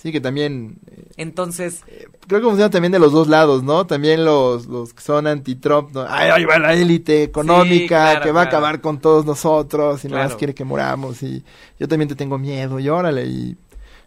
[0.01, 0.79] Sí, que también...
[0.87, 1.81] Eh, Entonces...
[1.87, 3.85] Eh, creo que funciona también de los dos lados, ¿no?
[3.85, 6.05] También los, los que son anti-Trump, ¿no?
[6.07, 10.23] Ay, ahí va la élite económica que va a acabar con todos nosotros y nada
[10.23, 11.43] más quiere que moramos y
[11.77, 13.57] yo también te tengo miedo y órale y...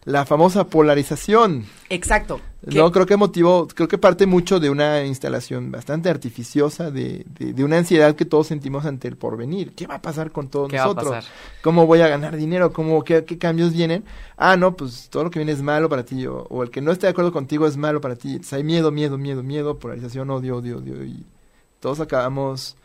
[0.05, 1.65] la famosa polarización.
[1.89, 2.41] Exacto.
[2.65, 7.63] No, creo que motivó, creo que parte mucho de una instalación bastante artificiosa, de, de,
[7.63, 9.73] una ansiedad que todos sentimos ante el porvenir.
[9.73, 11.25] ¿Qué va a pasar con todos nosotros?
[11.61, 12.71] ¿Cómo voy a ganar dinero?
[12.71, 14.05] ¿Cómo, qué, qué, cambios vienen?
[14.37, 16.79] Ah, no, pues todo lo que viene es malo para ti, o, o el que
[16.79, 18.39] no esté de acuerdo contigo es malo para ti.
[18.51, 21.25] Hay miedo, miedo, miedo, miedo, polarización, odio, odio, odio, y
[21.81, 22.77] todos acabamos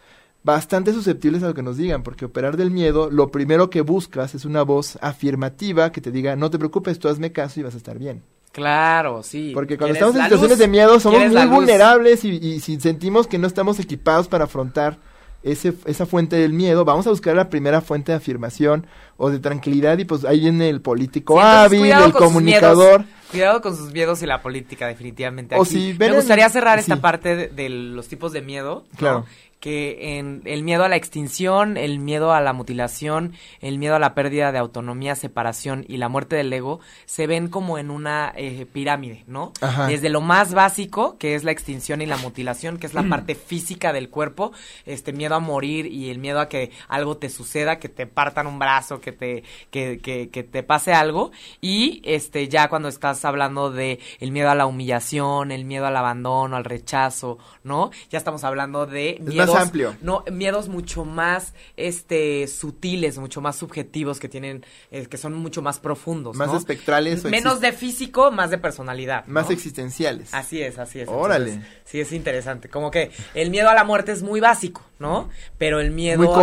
[0.43, 4.35] bastante susceptibles a lo que nos digan, porque operar del miedo, lo primero que buscas
[4.35, 7.75] es una voz afirmativa que te diga, no te preocupes, tú hazme caso y vas
[7.75, 8.23] a estar bien.
[8.53, 9.53] Claro, sí.
[9.55, 13.39] Porque cuando estamos en situaciones de miedo somos muy vulnerables y, y, si sentimos que
[13.39, 14.99] no estamos equipados para afrontar
[15.43, 18.87] ese, esa fuente del miedo, vamos a buscar la primera fuente de afirmación
[19.17, 23.05] o de tranquilidad y pues ahí viene el político hábil, el comunicador.
[23.31, 25.55] Cuidado con sus miedos y la política, definitivamente.
[25.55, 25.95] Aquí.
[25.99, 28.85] Me gustaría cerrar esta parte de, los tipos de miedo.
[28.97, 29.27] Claro
[29.61, 33.99] que en el miedo a la extinción, el miedo a la mutilación, el miedo a
[33.99, 38.33] la pérdida de autonomía, separación y la muerte del ego se ven como en una
[38.37, 39.53] eh, pirámide, ¿no?
[39.89, 43.35] Desde lo más básico, que es la extinción y la mutilación, que es la parte
[43.35, 44.53] física del cuerpo,
[44.87, 48.47] este miedo a morir y el miedo a que algo te suceda, que te partan
[48.47, 53.25] un brazo, que te que, que, que te pase algo y este ya cuando estás
[53.25, 57.91] hablando de el miedo a la humillación, el miedo al abandono, al rechazo, ¿no?
[58.11, 59.19] Ya estamos hablando de
[59.49, 59.97] miedos, amplio.
[60.03, 65.63] No, miedos mucho más este sutiles, mucho más subjetivos que tienen eh, que son mucho
[65.63, 70.33] más profundos, Más espectrales Menos de físico, más de personalidad, Más existenciales.
[70.33, 71.09] Así es, así es.
[71.09, 71.63] Órale.
[71.85, 75.29] sí es interesante, como que el miedo a la muerte es muy básico, ¿no?
[75.59, 76.35] Pero el miedo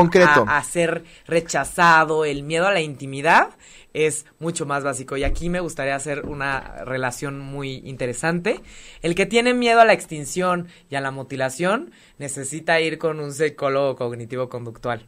[0.47, 3.49] a ser rechazado, el miedo a la intimidad
[3.95, 5.15] es mucho más básico.
[5.15, 8.61] Y aquí me gustaría hacer una relación muy interesante.
[9.01, 13.33] El que tiene miedo a la extinción y a la mutilación necesita ir con un
[13.33, 15.05] psicólogo cognitivo-conductual.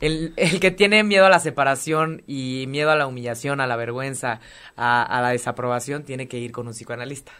[0.00, 3.76] El, el, que tiene miedo a la separación y miedo a la humillación, a la
[3.76, 4.40] vergüenza,
[4.76, 7.32] a, la desaprobación, tiene que ir con un psicoanalista.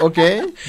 [0.00, 0.18] Ok.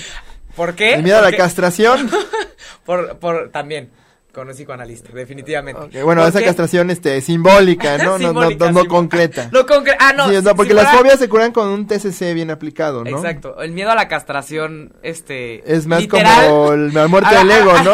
[0.56, 0.96] ¿Por qué?
[0.96, 2.10] ¿El miedo a la castración?
[2.86, 3.90] por, por, también
[4.36, 6.04] con un psicoanalista, definitivamente.
[6.04, 8.20] bueno, esa castración este simbólica, ¿no?
[8.20, 9.50] no, no, no, concreta.
[9.52, 9.98] No concreta.
[10.02, 10.56] Ah, no.
[10.56, 13.10] porque las fobias se curan con un TCC bien aplicado, ¿no?
[13.10, 13.62] Exacto.
[13.62, 15.74] El miedo a la castración, este.
[15.74, 17.94] Es más como la muerte del ego, ¿no?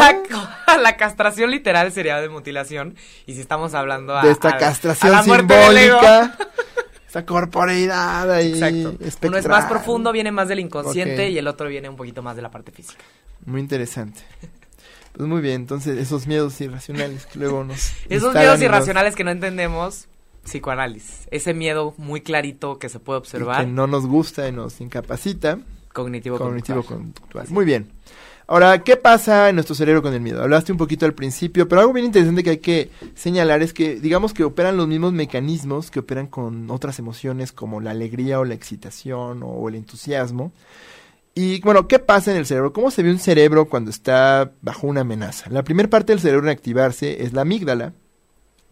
[0.81, 2.95] la, castración literal sería de mutilación.
[3.27, 6.35] Y si estamos hablando de esta castración simbólica.
[7.07, 8.53] esa corporeidad ahí.
[8.53, 9.27] Exacto.
[9.27, 12.35] Uno es más profundo, viene más del inconsciente y el otro viene un poquito más
[12.35, 13.03] de la parte física.
[13.45, 14.21] Muy interesante.
[15.14, 17.91] Pues muy bien, entonces esos miedos irracionales que luego nos...
[18.09, 20.07] esos miedos irracionales que no entendemos,
[20.43, 21.28] psicoanálisis.
[21.32, 23.66] Ese miedo muy clarito que se puede observar.
[23.66, 25.59] que no nos gusta y nos incapacita.
[25.93, 27.47] Cognitivo, Cognitivo conductual.
[27.49, 27.91] Muy bien.
[28.51, 30.41] Ahora, ¿qué pasa en nuestro cerebro con el miedo?
[30.43, 33.95] Hablaste un poquito al principio, pero algo bien interesante que hay que señalar es que,
[33.95, 38.43] digamos que operan los mismos mecanismos que operan con otras emociones como la alegría o
[38.43, 40.51] la excitación o el entusiasmo.
[41.34, 42.73] Y bueno, ¿qué pasa en el cerebro?
[42.73, 45.49] ¿Cómo se ve un cerebro cuando está bajo una amenaza?
[45.49, 47.93] La primera parte del cerebro en activarse es la amígdala,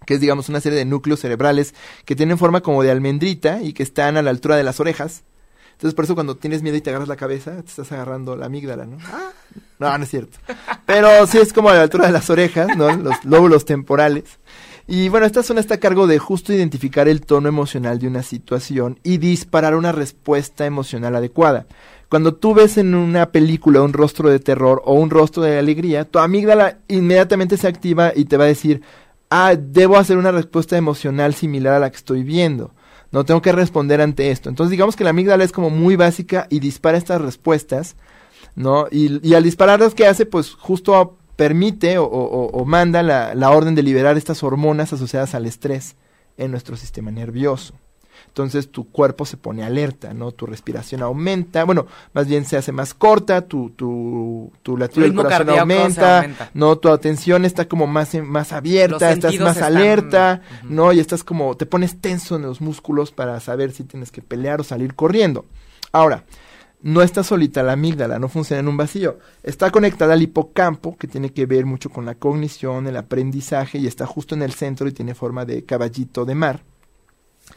[0.05, 3.72] que es digamos una serie de núcleos cerebrales que tienen forma como de almendrita y
[3.74, 5.24] que están a la altura de las orejas.
[5.72, 8.47] Entonces por eso cuando tienes miedo y te agarras la cabeza, te estás agarrando la
[8.47, 8.97] amígdala, ¿no?
[9.05, 9.32] Ah,
[9.80, 10.38] no, no es cierto.
[10.86, 12.93] Pero sí es como a la altura de las orejas, ¿no?
[12.93, 14.26] Los lóbulos temporales.
[14.92, 18.24] Y bueno, esta zona está a cargo de justo identificar el tono emocional de una
[18.24, 21.68] situación y disparar una respuesta emocional adecuada.
[22.10, 26.06] Cuando tú ves en una película un rostro de terror o un rostro de alegría,
[26.06, 28.82] tu amígdala inmediatamente se activa y te va a decir,
[29.30, 32.74] ah, debo hacer una respuesta emocional similar a la que estoy viendo.
[33.12, 34.50] No tengo que responder ante esto.
[34.50, 37.96] Entonces digamos que la amígdala es como muy básica y dispara estas respuestas,
[38.56, 38.88] ¿no?
[38.90, 40.26] Y, y al dispararlas, ¿qué hace?
[40.26, 45.96] Pues justo permite o, manda la, la orden de liberar estas hormonas asociadas al estrés
[46.36, 47.76] en nuestro sistema nervioso
[48.28, 50.32] entonces tu cuerpo se pone alerta, ¿no?
[50.32, 55.16] Tu respiración aumenta, bueno, más bien se hace más corta, tu, tu, tu latido del
[55.16, 56.78] corazón aumenta, ¿no?
[56.78, 60.94] Tu atención está como más, más abierta, estás más alerta, ¿no?
[60.94, 64.62] Y estás como, te pones tenso en los músculos para saber si tienes que pelear
[64.62, 65.46] o salir corriendo.
[65.92, 66.26] Ahora,
[66.82, 69.20] no está solita la amígdala, no funciona en un vacío.
[69.44, 73.88] Está conectada al hipocampo, que tiene que ver mucho con la cognición, el aprendizaje, y
[73.88, 76.64] está justo en el centro y tiene forma de caballito de mar.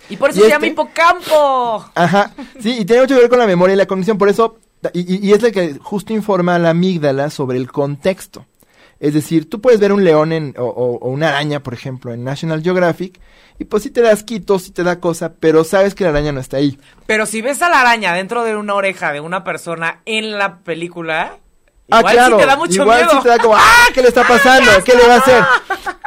[0.08, 1.84] Y por eso se llama este hipocampo.
[1.94, 4.58] Ajá, sí, y tiene mucho que ver con la memoria y la cognición, por eso,
[4.92, 8.46] y, y es la que justo informa a la amígdala sobre el contexto.
[9.02, 12.22] Es decir, tú puedes ver un león en, o, o, una araña, por ejemplo, en
[12.22, 13.18] National Geographic,
[13.58, 16.30] y pues sí te das quitos, sí te da cosa, pero sabes que la araña
[16.30, 16.78] no está ahí.
[17.06, 20.60] Pero si ves a la araña dentro de una oreja de una persona en la
[20.60, 21.38] película,
[21.90, 22.36] Ah, igual claro.
[22.36, 23.10] Sí te da mucho igual miedo.
[23.10, 23.86] sí te da como, ¡ah!
[23.92, 24.70] ¿Qué le está pasando?
[24.84, 25.42] ¿Qué le va a hacer?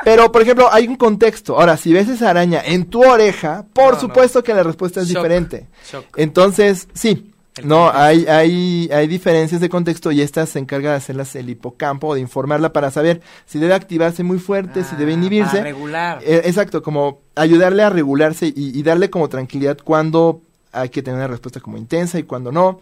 [0.06, 1.60] Pero, por ejemplo, hay un contexto.
[1.60, 5.68] Ahora, si ves esa araña en tu oreja, por supuesto que la respuesta es diferente.
[6.16, 11.36] Entonces, sí, no, hay, hay, hay diferencias de contexto y esta se encarga de hacerlas
[11.36, 15.58] el hipocampo, de informarla para saber si debe activarse muy fuerte, si debe ah, inhibirse.
[15.58, 16.20] Para regular.
[16.22, 20.42] Eh, exacto, como ayudarle a regularse y, darle como tranquilidad cuando
[20.74, 22.82] hay que tener una respuesta como intensa y cuando no.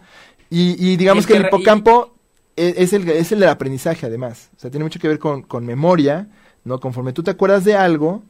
[0.50, 2.14] Y, digamos que, el hipocampo
[2.56, 4.50] e, es, el, es el del aprendizaje además.
[4.56, 6.28] O sea, tiene mucho que ver con, con memoria,
[6.64, 6.80] ¿no?
[6.80, 8.22] Conforme tú te acuerdas de algo,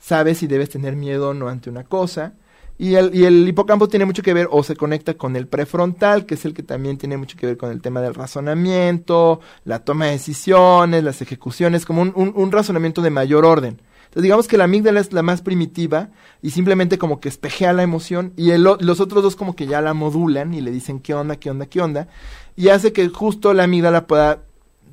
[0.00, 2.34] sabes si debes tener miedo o no ante una cosa
[2.82, 6.26] y el, y el hipocampo tiene mucho que ver o se conecta con el prefrontal,
[6.26, 9.84] que es el que también tiene mucho que ver con el tema del razonamiento, la
[9.84, 13.80] toma de decisiones, las ejecuciones, como un, un, razonamiento de mayor orden.
[14.06, 16.08] Entonces digamos que la amígdala es la más primitiva
[16.42, 19.94] y simplemente como que espejea la emoción y los otros dos como que ya la
[19.94, 22.08] modulan y le dicen qué onda, qué onda, qué onda
[22.56, 24.42] y hace que justo la amígdala pueda,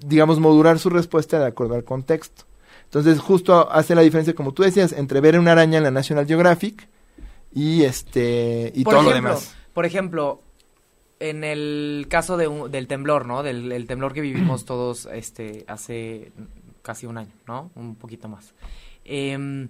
[0.06, 2.44] digamos, modular su respuesta de acuerdo al contexto.
[2.84, 6.28] Entonces justo hace la diferencia, como tú decías, entre ver una araña en la National
[6.28, 6.88] Geographic
[7.54, 9.56] y este y todo lo demás.
[9.74, 10.42] Por ejemplo,
[11.20, 13.44] en el caso de del temblor, ¿no?
[13.44, 16.32] Del temblor que vivimos todos este hace
[16.82, 17.72] casi un año, ¿no?
[17.76, 18.54] Un poquito más.
[19.06, 19.70] Em,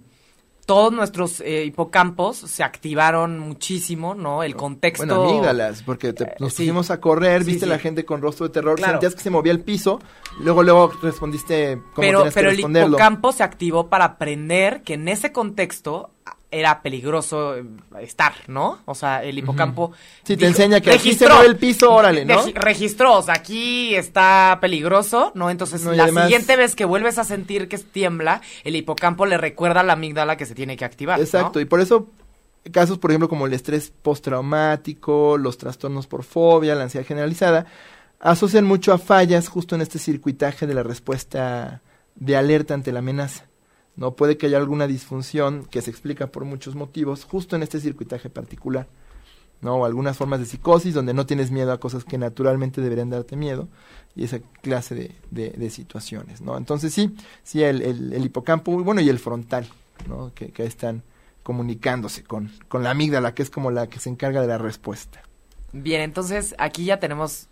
[0.66, 4.44] todos nuestros eh, hipocampos se activaron muchísimo, ¿no?
[4.44, 5.04] El contexto.
[5.04, 8.78] Bueno, amígdalas, porque eh, nos pusimos a correr, viste la gente con rostro de terror,
[8.78, 9.98] sentías que se movía el piso,
[10.38, 15.32] luego luego respondiste como pero, pero el hipocampo se activó para aprender que en ese
[15.32, 16.10] contexto
[16.50, 17.64] era peligroso eh,
[18.00, 18.80] estar, ¿no?
[18.84, 19.92] O sea, el hipocampo...
[20.24, 22.42] Sí, te enseña que aquí se mueve el piso, órale, ¿no?
[22.54, 25.50] Registró, o sea, aquí está peligroso, ¿no?
[25.50, 29.84] Entonces, la siguiente vez que vuelves a sentir que tiembla, el hipocampo le recuerda a
[29.84, 32.08] la amígdala que se tiene que activar, Exacto, y por eso
[32.72, 37.66] casos, por ejemplo, como el estrés postraumático, los trastornos por fobia, la ansiedad generalizada,
[38.18, 41.80] asocian mucho a fallas justo en este circuitaje de la respuesta
[42.16, 43.49] de alerta ante la amenaza.
[43.96, 44.14] ¿No?
[44.14, 48.30] Puede que haya alguna disfunción que se explica por muchos motivos, justo en este circuitaje
[48.30, 48.86] particular,
[49.60, 49.76] ¿no?
[49.76, 53.36] O algunas formas de psicosis donde no tienes miedo a cosas que naturalmente deberían darte
[53.36, 53.68] miedo,
[54.16, 56.56] y esa clase de, de, situaciones, ¿no?
[56.56, 59.68] Entonces sí, sí, el, el, hipocampo, bueno, y el frontal,
[60.08, 60.32] ¿no?
[60.34, 61.02] Que, que están
[61.42, 65.22] comunicándose con, con la amígdala, que es como la que se encarga de la respuesta.
[65.72, 67.49] Bien, entonces aquí ya tenemos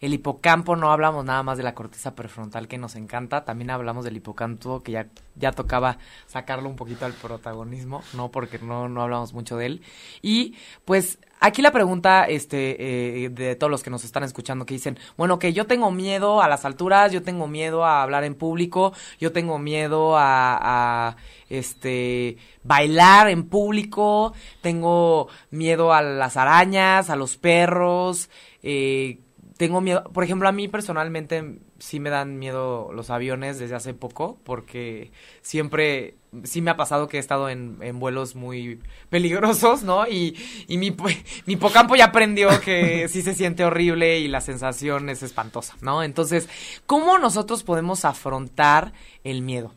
[0.00, 4.04] el hipocampo, no hablamos nada más de la corteza prefrontal que nos encanta, también hablamos
[4.04, 8.30] del hipocampo que ya, ya tocaba sacarlo un poquito al protagonismo, ¿no?
[8.30, 9.82] Porque no, no hablamos mucho de él.
[10.22, 14.74] Y pues aquí la pregunta este, eh, de todos los que nos están escuchando que
[14.74, 18.34] dicen, bueno, que yo tengo miedo a las alturas, yo tengo miedo a hablar en
[18.34, 21.16] público, yo tengo miedo a, a
[21.50, 24.32] este bailar en público,
[24.62, 28.30] tengo miedo a las arañas, a los perros,
[28.62, 29.20] eh,
[29.60, 33.92] tengo miedo, por ejemplo, a mí personalmente sí me dan miedo los aviones desde hace
[33.92, 38.80] poco, porque siempre, sí me ha pasado que he estado en, vuelos muy
[39.10, 40.08] peligrosos, ¿no?
[40.08, 40.34] Y,
[40.66, 40.92] y mi,
[41.44, 46.02] mi hipocampo ya aprendió que sí se siente horrible y la sensación es espantosa, ¿no?
[46.02, 46.48] Entonces,
[46.86, 48.94] ¿cómo nosotros podemos afrontar
[49.24, 49.74] el miedo?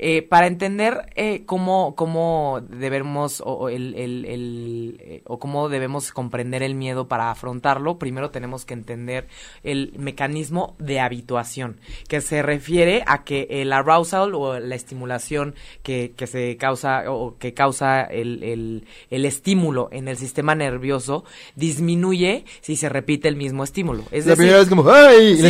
[0.00, 6.62] Eh, para entender eh, cómo, cómo debemos o, el, el, eh, o cómo debemos comprender
[6.62, 9.26] el miedo para afrontarlo, primero tenemos que entender
[9.64, 16.12] el mecanismo de habituación, que se refiere a que el arousal o la estimulación que,
[16.16, 21.24] que se causa o que causa el, el, el estímulo en el sistema nervioso
[21.56, 24.04] disminuye si se repite el mismo estímulo.
[24.12, 25.42] Es la primera vez como ¡ay!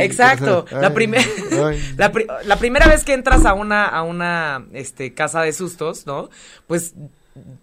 [0.00, 0.64] exacto.
[0.70, 0.88] la,
[1.98, 2.12] la,
[2.42, 6.30] la primera vez que entras a un a una este, casa de sustos, ¿no?
[6.66, 6.94] Pues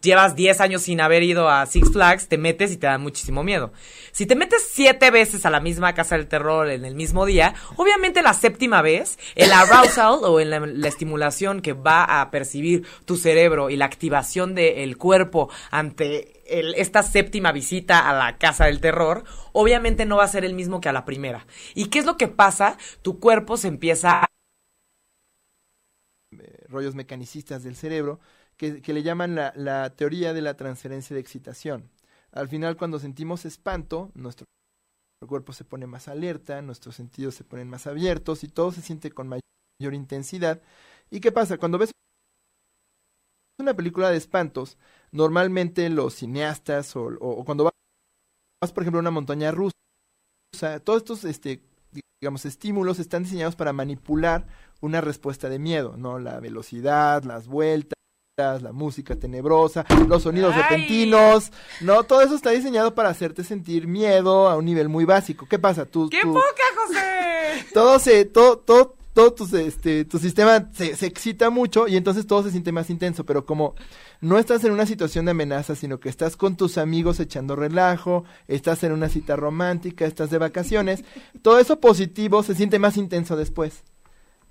[0.02, 3.44] llevas 10 años sin haber ido a Six Flags, te metes y te da muchísimo
[3.44, 3.72] miedo.
[4.12, 7.56] Si te metes siete veces a la misma casa del terror en el mismo día,
[7.76, 13.70] obviamente la séptima vez, el arousal o la, estimulación que va a percibir tu cerebro
[13.70, 19.24] y la activación del cuerpo ante esta séptima visita a la casa del terror,
[19.54, 21.48] obviamente no va a ser el mismo que a la primera.
[21.74, 22.78] ¿Y qué es lo que pasa?
[23.02, 24.33] Tu cuerpo se empieza a
[26.74, 28.20] rollos mecanicistas del cerebro,
[28.58, 31.90] que, le llaman la, teoría de la transferencia de excitación.
[32.32, 34.46] Al final, cuando sentimos espanto, nuestro
[35.28, 39.12] cuerpo se pone más alerta, nuestros sentidos se ponen más abiertos y todo se siente
[39.12, 40.62] con mayor intensidad.
[41.10, 41.58] ¿Y qué pasa?
[41.58, 41.92] Cuando ves
[43.60, 44.78] una película de espantos,
[45.12, 49.74] normalmente los cineastas o, o, cuando vas, por ejemplo, a una montaña rusa,
[50.84, 51.62] todos estos este,
[52.24, 54.48] digamos, estímulos están diseñados para manipular
[54.80, 56.20] una respuesta de miedo, ¿no?
[56.20, 57.98] La velocidad, las vueltas,
[58.38, 61.52] la música tenebrosa, los sonidos repentinos,
[61.82, 62.04] ¿no?
[62.04, 65.48] Todo eso está diseñado para hacerte sentir miedo a un nivel muy básico.
[65.50, 65.86] ¿Qué pasa?
[65.86, 67.66] Tú, ¡Qué poca, José!
[67.74, 72.28] todo se, todo, todo, todo tu, este, tu sistema se, se excita mucho y entonces
[72.28, 73.76] todo se siente más intenso, pero como
[74.22, 78.26] no estás en una situación de amenaza, sino que estás con tus amigos echando relajo,
[78.48, 81.04] estás en una cita romántica, estás de vacaciones,
[81.42, 83.84] todo eso positivo se siente más intenso después.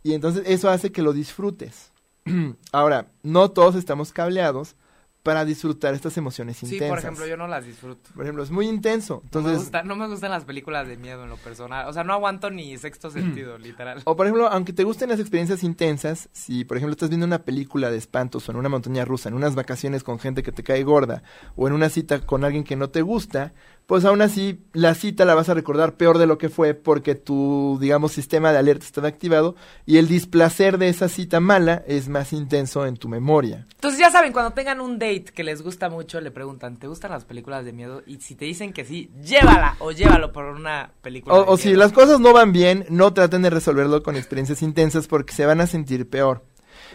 [0.02, 1.92] Y entonces eso hace que lo disfrutes.
[2.72, 4.76] Ahora, no todos estamos cableados
[5.22, 6.88] para disfrutar estas emociones Sí, intensas.
[6.88, 8.10] por ejemplo, yo no las disfruto.
[8.14, 9.14] Por ejemplo, es muy intenso.
[9.14, 11.88] No me, Entonces, gusta- no me gustan las películas de miedo en lo personal.
[11.88, 14.02] O sea, no aguanto ni sexto sentido, literal.
[14.04, 17.44] o por ejemplo, aunque te gusten las experiencias intensas, si por ejemplo estás viendo una
[17.44, 20.62] película de espantos o en una montaña rusa, en unas vacaciones con gente que te
[20.62, 21.22] cae gorda,
[21.56, 23.52] o en una cita con alguien que no te gusta,
[23.92, 27.14] pues aún así la cita la vas a recordar peor de lo que fue porque
[27.14, 32.08] tu, digamos, sistema de alerta estaba activado y el displacer de esa cita mala es
[32.08, 33.66] más intenso en tu memoria.
[33.74, 37.10] Entonces ya saben, cuando tengan un date que les gusta mucho, le preguntan, ¿te gustan
[37.10, 38.02] las películas de miedo?
[38.06, 41.34] Y si te dicen que sí, llévala o llévalo por una película.
[41.34, 44.62] de O, o si las cosas no van bien, no traten de resolverlo con experiencias
[44.62, 46.40] intensas porque se van a sentir peor.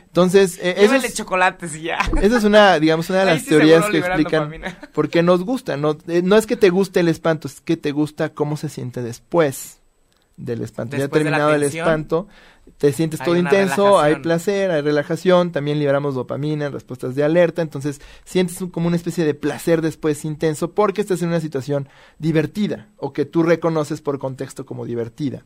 [0.06, 2.00] Entonces, eh, eso es, chocolates y ya.
[2.22, 4.78] esa es una, digamos, una de las sí teorías que explican dopamina.
[4.94, 5.78] por qué nos gusta.
[5.78, 8.70] No, Eh, no es que te guste el espanto, es que te gusta cómo se
[8.70, 9.80] siente después
[10.38, 10.96] del espanto.
[10.96, 12.28] ya Después terminado el espanto,
[12.78, 17.64] te sientes hay todo intenso, hay placer, hay relajación, también liberamos dopamina, respuestas de alerta,
[17.64, 21.90] entonces sientes un- como una especie de placer después intenso porque estás en una situación
[22.20, 25.44] divertida o que tú reconoces por contexto como divertida.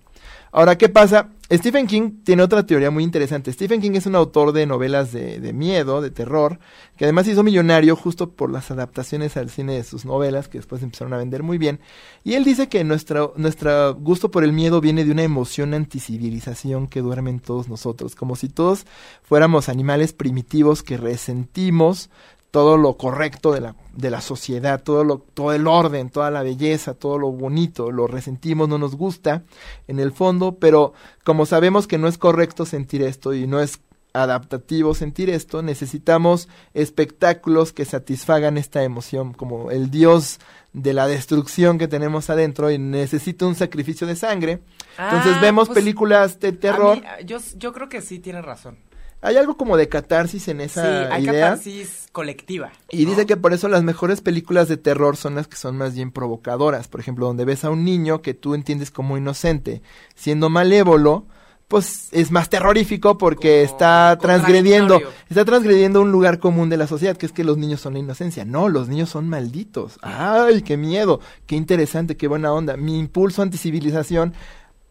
[0.53, 1.29] Ahora, ¿qué pasa?
[1.49, 3.53] Stephen King tiene otra teoría muy interesante.
[3.53, 6.59] Stephen King es un autor de novelas de, de miedo, de terror,
[6.97, 10.83] que además hizo millonario justo por las adaptaciones al cine de sus novelas, que después
[10.83, 11.79] empezaron a vender muy bien.
[12.23, 16.87] Y él dice que nuestro, nuestro gusto por el miedo viene de una emoción anticivilización
[16.87, 18.85] que duerme en todos nosotros, como si todos
[19.23, 22.09] fuéramos animales primitivos que resentimos
[22.51, 26.43] todo lo correcto de la, de la sociedad, todo, lo, todo el orden, toda la
[26.43, 29.43] belleza, todo lo bonito, lo resentimos, no nos gusta
[29.87, 30.93] en el fondo, pero
[31.23, 33.79] como sabemos que no es correcto sentir esto y no es
[34.13, 40.39] adaptativo sentir esto, necesitamos espectáculos que satisfagan esta emoción, como el dios
[40.73, 44.59] de la destrucción que tenemos adentro y necesita un sacrificio de sangre.
[44.97, 46.97] Entonces Ah, vemos pues, películas de terror.
[46.97, 48.77] mí, yo, yo creo que sí tienes razón.
[49.21, 51.49] Hay algo como de catarsis en Sí, esa hay idea.
[51.51, 52.71] catarsis colectiva.
[52.89, 53.11] Y ¿no?
[53.11, 56.11] dice que por eso las mejores películas de terror son las que son más bien
[56.11, 56.87] provocadoras.
[56.87, 59.81] Por ejemplo, donde ves a un niño que tú entiendes como inocente,
[60.15, 61.25] siendo malévolo,
[61.67, 64.99] pues es más terrorífico porque Como está transgrediendo,
[65.29, 67.99] está transgrediendo un lugar común de la sociedad, que es que los niños son la
[67.99, 68.43] inocencia.
[68.43, 69.97] No, los niños son malditos.
[70.01, 72.75] Ay, qué miedo, qué interesante, qué buena onda.
[72.75, 74.33] Mi impulso anticivilización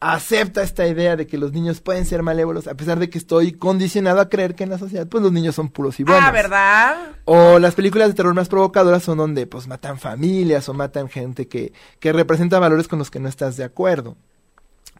[0.00, 3.52] acepta esta idea de que los niños pueden ser malévolos, a pesar de que estoy
[3.52, 6.24] condicionado a creer que en la sociedad, pues los niños son puros y buenos.
[6.26, 6.96] Ah, ¿verdad?
[7.26, 11.48] O las películas de terror más provocadoras son donde pues matan familias o matan gente
[11.48, 14.16] que, que representa valores con los que no estás de acuerdo.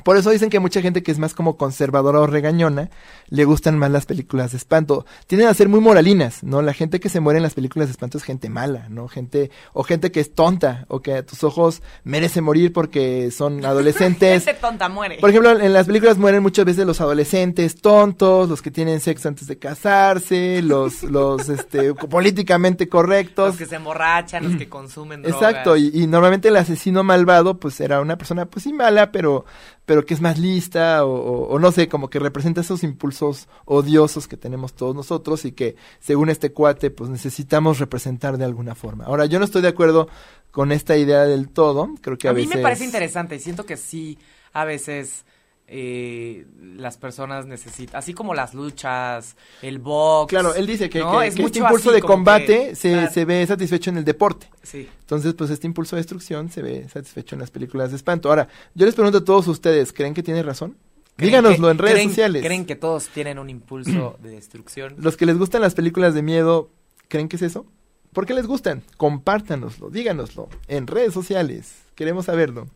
[0.05, 2.91] Por eso dicen que mucha gente que es más como conservadora o regañona
[3.29, 5.07] le gustan más las películas de espanto.
[5.27, 6.63] Tienden a ser muy moralinas, ¿no?
[6.63, 9.09] La gente que se muere en las películas de espanto es gente mala, ¿no?
[9.09, 13.65] Gente o gente que es tonta o que a tus ojos merece morir porque son
[13.65, 14.45] adolescentes.
[14.45, 15.19] Gente tonta muere.
[15.19, 19.29] Por ejemplo, en las películas mueren muchas veces los adolescentes tontos, los que tienen sexo
[19.29, 23.49] antes de casarse, los, los, este, políticamente correctos.
[23.49, 25.43] los que se emborrachan, los que consumen drogas.
[25.43, 29.45] Exacto, y, y normalmente el asesino malvado, pues era una persona, pues sí mala, pero,
[29.87, 33.49] pero que es más lista, o, o- o no sé, como que representa esos impulsos
[33.64, 38.74] odiosos que tenemos todos nosotros y que, según este cuate, pues necesitamos representar de alguna
[38.74, 39.05] forma.
[39.05, 40.09] Ahora, yo no estoy de acuerdo
[40.53, 42.57] con esta idea del todo, creo que a, a mí veces...
[42.57, 43.39] me parece interesante.
[43.39, 44.18] Siento que sí,
[44.53, 45.24] a veces
[45.73, 46.47] eh,
[46.77, 50.29] las personas necesitan, así como las luchas, el box.
[50.31, 51.21] Claro, él dice que, ¿no?
[51.21, 53.12] que- Es que este mucho impulso de combate que- se, claro.
[53.12, 54.49] se ve satisfecho en el deporte.
[54.62, 54.89] Sí.
[55.01, 58.29] Entonces, pues este impulso de destrucción se ve satisfecho en las películas de espanto.
[58.29, 60.77] Ahora, yo les pregunto a todos ustedes, ¿creen que tiene razón?
[61.16, 62.43] ¿Creen Díganoslo que- en redes creen- sociales.
[62.45, 64.97] ¿Creen que todos tienen un impulso de destrucción?
[64.99, 66.71] Los que les gustan las películas de miedo,
[67.09, 67.66] ¿creen que es eso?
[68.12, 68.83] ¿Por qué les gustan?
[68.97, 71.75] Compártanoslo, díganoslo en redes sociales.
[71.95, 72.66] Queremos saberlo.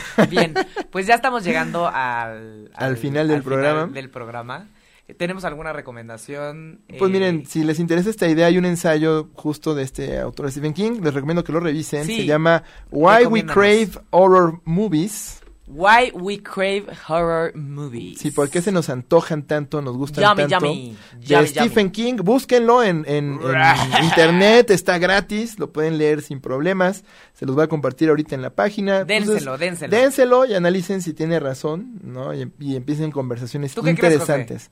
[0.30, 0.54] Bien,
[0.90, 3.86] pues ya estamos llegando al, Al final del programa.
[3.86, 4.66] del programa.
[5.08, 6.80] Eh, ¿Tenemos alguna recomendación?
[6.98, 10.50] Pues Eh, miren, si les interesa esta idea, hay un ensayo justo de este autor
[10.50, 11.00] Stephen King.
[11.02, 12.04] Les recomiendo que lo revisen.
[12.06, 12.16] Sí.
[12.18, 13.44] Se llama Why We.
[13.44, 15.41] Crave Horror Movies.
[15.68, 18.18] Why We Crave Horror Movies.
[18.18, 20.66] Sí, ¿por qué se nos antojan tanto, nos gustan Yummy, tanto?
[20.66, 26.20] yummy, de yummy, Stephen King, búsquenlo en, en- en internet, está gratis, lo pueden leer
[26.22, 29.04] sin problemas, se los voy a compartir ahorita en la página.
[29.04, 29.96] Dénselo, dénselo.
[29.96, 32.34] Dénselo y analicen si tiene razón, ¿no?
[32.34, 34.70] Y, y empiecen conversaciones ¿Tú qué crees, interesantes.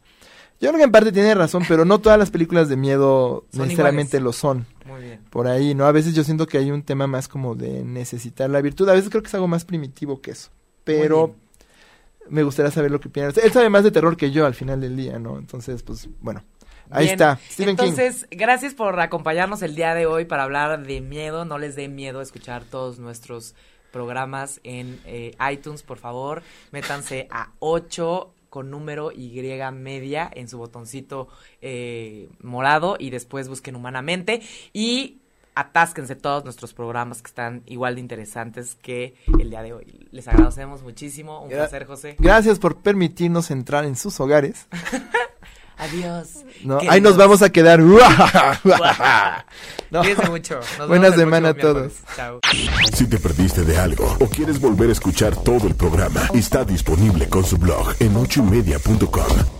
[0.60, 3.62] Yo creo que en parte tiene razón, pero no todas las películas de miedo Son
[3.62, 4.24] necesariamente iguales.
[4.24, 4.66] lo son.
[4.86, 5.20] Muy bien.
[5.30, 5.86] Por ahí, ¿no?
[5.86, 8.86] A veces yo siento que hay un tema más como de necesitar la virtud.
[8.90, 10.50] A veces creo que es algo más primitivo que eso.
[10.98, 11.34] Pero,
[12.28, 13.40] me gustaría saber lo que piensa.
[13.40, 15.38] Él sabe más de terror que yo al final del día, ¿no?
[15.38, 16.42] Entonces, pues bueno.
[16.92, 17.14] Ahí Bien.
[17.14, 17.84] está, Stephen King.
[17.84, 21.44] Entonces, gracias por acompañarnos el día de hoy para hablar de miedo.
[21.44, 23.54] No les dé miedo escuchar todos nuestros
[23.92, 26.42] programas en eh, iTunes, por favor.
[26.72, 29.40] Métanse a 8 con número Y
[29.72, 31.28] media en su botoncito
[31.62, 35.19] eh, morado y después busquen humanamente y
[35.60, 40.08] atásquense todos nuestros programas que están igual de interesantes que el día de hoy.
[40.10, 41.42] Les agradecemos muchísimo.
[41.42, 42.16] Un Gra- placer, José.
[42.18, 44.66] Gracias por permitirnos entrar en sus hogares.
[45.76, 46.44] Adiós.
[46.90, 47.80] Ahí nos vamos a quedar.
[49.90, 50.02] No.
[50.02, 50.60] Cuídense mucho.
[50.78, 51.94] Nos Buena semana a todos.
[52.14, 52.38] Chao.
[52.94, 57.28] Si te perdiste de algo o quieres volver a escuchar todo el programa, está disponible
[57.28, 59.59] con su blog en ochoymedia.com.